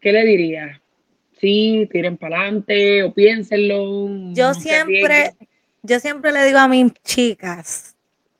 ¿qué 0.00 0.12
le 0.12 0.24
diría? 0.24 0.80
Sí, 1.40 1.88
tiren 1.92 2.16
para 2.16 2.40
adelante 2.40 3.02
o 3.04 3.12
piénsenlo. 3.12 4.08
Yo 4.32 4.54
siempre, 4.54 5.34
yo 5.82 6.00
siempre 6.00 6.32
le 6.32 6.44
digo 6.44 6.58
a 6.58 6.68
mis 6.68 6.92
chicas 7.04 7.96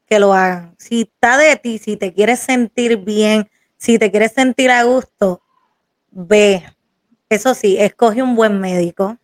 que 0.08 0.18
lo 0.18 0.32
hagan. 0.32 0.74
Si 0.78 1.02
está 1.02 1.38
de 1.38 1.56
ti, 1.56 1.78
si 1.78 1.96
te 1.96 2.12
quieres 2.12 2.40
sentir 2.40 2.96
bien, 2.96 3.48
si 3.76 3.98
te 3.98 4.10
quieres 4.10 4.32
sentir 4.32 4.70
a 4.70 4.82
gusto, 4.82 5.42
ve. 6.10 6.64
Eso 7.28 7.54
sí, 7.54 7.76
escoge 7.78 8.22
un 8.22 8.34
buen 8.34 8.58
médico, 8.58 9.18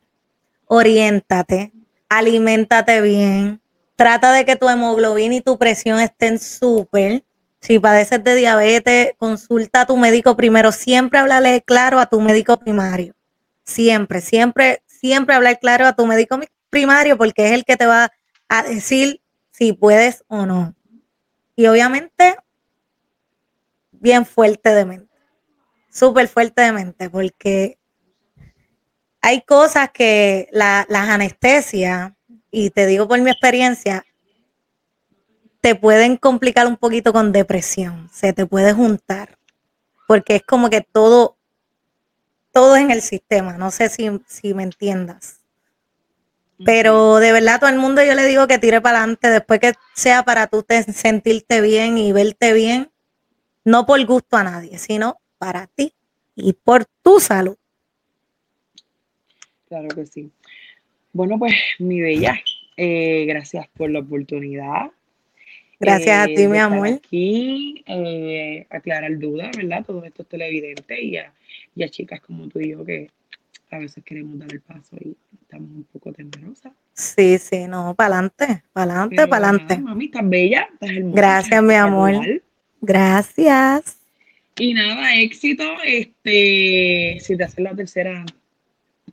oriéntate, 0.66 1.72
aliméntate 2.08 3.00
bien, 3.00 3.60
trata 3.96 4.32
de 4.32 4.44
que 4.44 4.56
tu 4.56 4.68
hemoglobina 4.68 5.36
y 5.36 5.40
tu 5.40 5.58
presión 5.58 5.98
estén 6.00 6.38
súper 6.38 7.24
si 7.64 7.78
padeces 7.78 8.22
de 8.22 8.34
diabetes, 8.34 9.14
consulta 9.16 9.82
a 9.82 9.86
tu 9.86 9.96
médico 9.96 10.36
primero. 10.36 10.70
Siempre 10.70 11.18
háblale 11.18 11.62
claro 11.62 11.98
a 11.98 12.04
tu 12.04 12.20
médico 12.20 12.58
primario. 12.58 13.14
Siempre, 13.64 14.20
siempre, 14.20 14.82
siempre 14.86 15.34
hablar 15.34 15.58
claro 15.58 15.86
a 15.86 15.94
tu 15.94 16.06
médico 16.06 16.38
primario 16.68 17.16
porque 17.16 17.46
es 17.46 17.52
el 17.52 17.64
que 17.64 17.78
te 17.78 17.86
va 17.86 18.10
a 18.50 18.62
decir 18.64 19.22
si 19.50 19.72
puedes 19.72 20.24
o 20.28 20.44
no. 20.44 20.74
Y 21.56 21.66
obviamente, 21.66 22.36
bien 23.92 24.26
fuerte 24.26 24.74
de 24.74 24.84
mente. 24.84 25.16
Súper 25.90 26.28
fuerte 26.28 26.60
de 26.60 26.72
mente 26.72 27.08
porque 27.08 27.78
hay 29.22 29.40
cosas 29.40 29.88
que 29.90 30.50
las 30.52 30.86
anestesias, 30.90 32.12
y 32.50 32.68
te 32.68 32.84
digo 32.84 33.08
por 33.08 33.18
mi 33.22 33.30
experiencia, 33.30 34.04
te 35.64 35.74
pueden 35.74 36.18
complicar 36.18 36.66
un 36.66 36.76
poquito 36.76 37.10
con 37.14 37.32
depresión, 37.32 38.10
se 38.12 38.34
te 38.34 38.44
puede 38.44 38.74
juntar, 38.74 39.38
porque 40.06 40.36
es 40.36 40.42
como 40.42 40.68
que 40.68 40.82
todo, 40.82 41.38
todo 42.52 42.76
en 42.76 42.90
el 42.90 43.00
sistema, 43.00 43.56
no 43.56 43.70
sé 43.70 43.88
si, 43.88 44.52
me 44.52 44.62
entiendas. 44.62 45.40
Pero 46.66 47.16
de 47.16 47.32
verdad, 47.32 47.60
todo 47.60 47.70
el 47.70 47.78
mundo 47.78 48.04
yo 48.04 48.14
le 48.14 48.26
digo 48.26 48.46
que 48.46 48.58
tire 48.58 48.82
para 48.82 48.98
adelante 48.98 49.30
después 49.30 49.58
que 49.58 49.72
sea 49.94 50.22
para 50.22 50.48
tú 50.48 50.66
sentirte 50.92 51.62
bien 51.62 51.96
y 51.96 52.12
verte 52.12 52.52
bien, 52.52 52.90
no 53.64 53.86
por 53.86 54.04
gusto 54.04 54.36
a 54.36 54.44
nadie, 54.44 54.76
sino 54.76 55.16
para 55.38 55.66
ti 55.68 55.94
y 56.34 56.52
por 56.52 56.84
tu 57.02 57.20
salud. 57.20 57.56
Claro 59.68 59.88
que 59.88 60.04
sí. 60.04 60.30
Bueno, 61.14 61.38
pues 61.38 61.54
mi 61.78 62.02
bella, 62.02 62.38
eh, 62.76 63.24
gracias 63.24 63.66
por 63.74 63.88
la 63.88 64.00
oportunidad 64.00 64.90
Gracias 65.80 66.16
a 66.16 66.24
eh, 66.24 66.34
ti, 66.34 66.42
de 66.42 66.48
mi 66.48 66.58
amor. 66.58 66.88
Aquí, 66.88 67.84
eh, 67.86 68.66
aclarar 68.70 69.18
dudas, 69.18 69.56
¿verdad? 69.56 69.84
Todos 69.84 70.04
estos 70.04 70.26
televidentes 70.28 70.98
y 71.02 71.16
a, 71.16 71.32
y 71.74 71.82
a 71.82 71.88
chicas 71.88 72.20
como 72.20 72.48
tú 72.48 72.60
y 72.60 72.70
yo 72.70 72.84
que 72.84 73.10
a 73.70 73.78
veces 73.78 74.04
queremos 74.04 74.38
dar 74.38 74.52
el 74.52 74.60
paso 74.60 74.96
y 75.00 75.16
estamos 75.42 75.70
un 75.70 75.84
poco 75.84 76.12
temerosas. 76.12 76.72
Sí, 76.92 77.38
sí, 77.38 77.66
no, 77.66 77.94
para 77.94 78.18
adelante, 78.18 78.62
para 78.72 78.92
adelante, 78.92 79.26
para 79.26 79.48
adelante. 79.48 79.78
Mami, 79.78 80.04
estás 80.06 80.28
bella, 80.28 80.68
estás 80.72 80.90
hermosa. 80.90 81.16
Gracias, 81.16 81.62
mi 81.62 81.74
amor. 81.74 82.42
Gracias. 82.80 83.98
Y 84.56 84.74
nada, 84.74 85.16
éxito. 85.16 85.64
Este, 85.84 87.18
si 87.20 87.36
te 87.36 87.44
haces 87.44 87.58
la 87.58 87.74
tercera, 87.74 88.24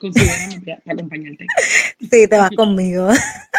para 0.09 0.93
acompañarte. 0.93 1.45
Sí, 1.99 2.27
te 2.27 2.37
vas 2.37 2.51
conmigo. 2.51 3.09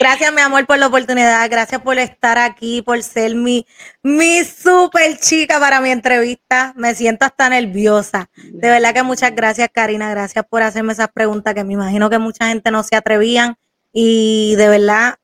Gracias, 0.00 0.32
mi 0.32 0.40
amor, 0.40 0.66
por 0.66 0.78
la 0.78 0.86
oportunidad. 0.86 1.50
Gracias 1.50 1.82
por 1.82 1.98
estar 1.98 2.38
aquí, 2.38 2.80
por 2.80 3.02
ser 3.02 3.34
mi, 3.34 3.66
mi 4.02 4.42
super 4.44 5.18
chica 5.18 5.60
para 5.60 5.78
mi 5.82 5.90
entrevista. 5.90 6.72
Me 6.74 6.94
siento 6.94 7.26
hasta 7.26 7.50
nerviosa. 7.50 8.30
De 8.34 8.70
verdad 8.70 8.94
que 8.94 9.02
muchas 9.02 9.34
gracias, 9.34 9.68
Karina. 9.70 10.08
Gracias 10.08 10.42
por 10.48 10.62
hacerme 10.62 10.94
esas 10.94 11.10
preguntas 11.12 11.52
que 11.52 11.64
me 11.64 11.74
imagino 11.74 12.08
que 12.08 12.18
mucha 12.18 12.48
gente 12.48 12.70
no 12.70 12.82
se 12.82 12.96
atrevían. 12.96 13.56
Y 13.92 14.54
de 14.56 14.70
verdad, 14.70 15.16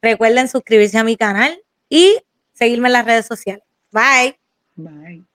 recuerden 0.00 0.46
suscribirse 0.46 0.98
a 0.98 1.02
mi 1.02 1.16
canal 1.16 1.60
y 1.88 2.16
seguirme 2.52 2.90
en 2.90 2.92
las 2.92 3.04
redes 3.04 3.26
sociales. 3.26 3.64
Bye. 3.90 4.38
Bye. 4.76 5.31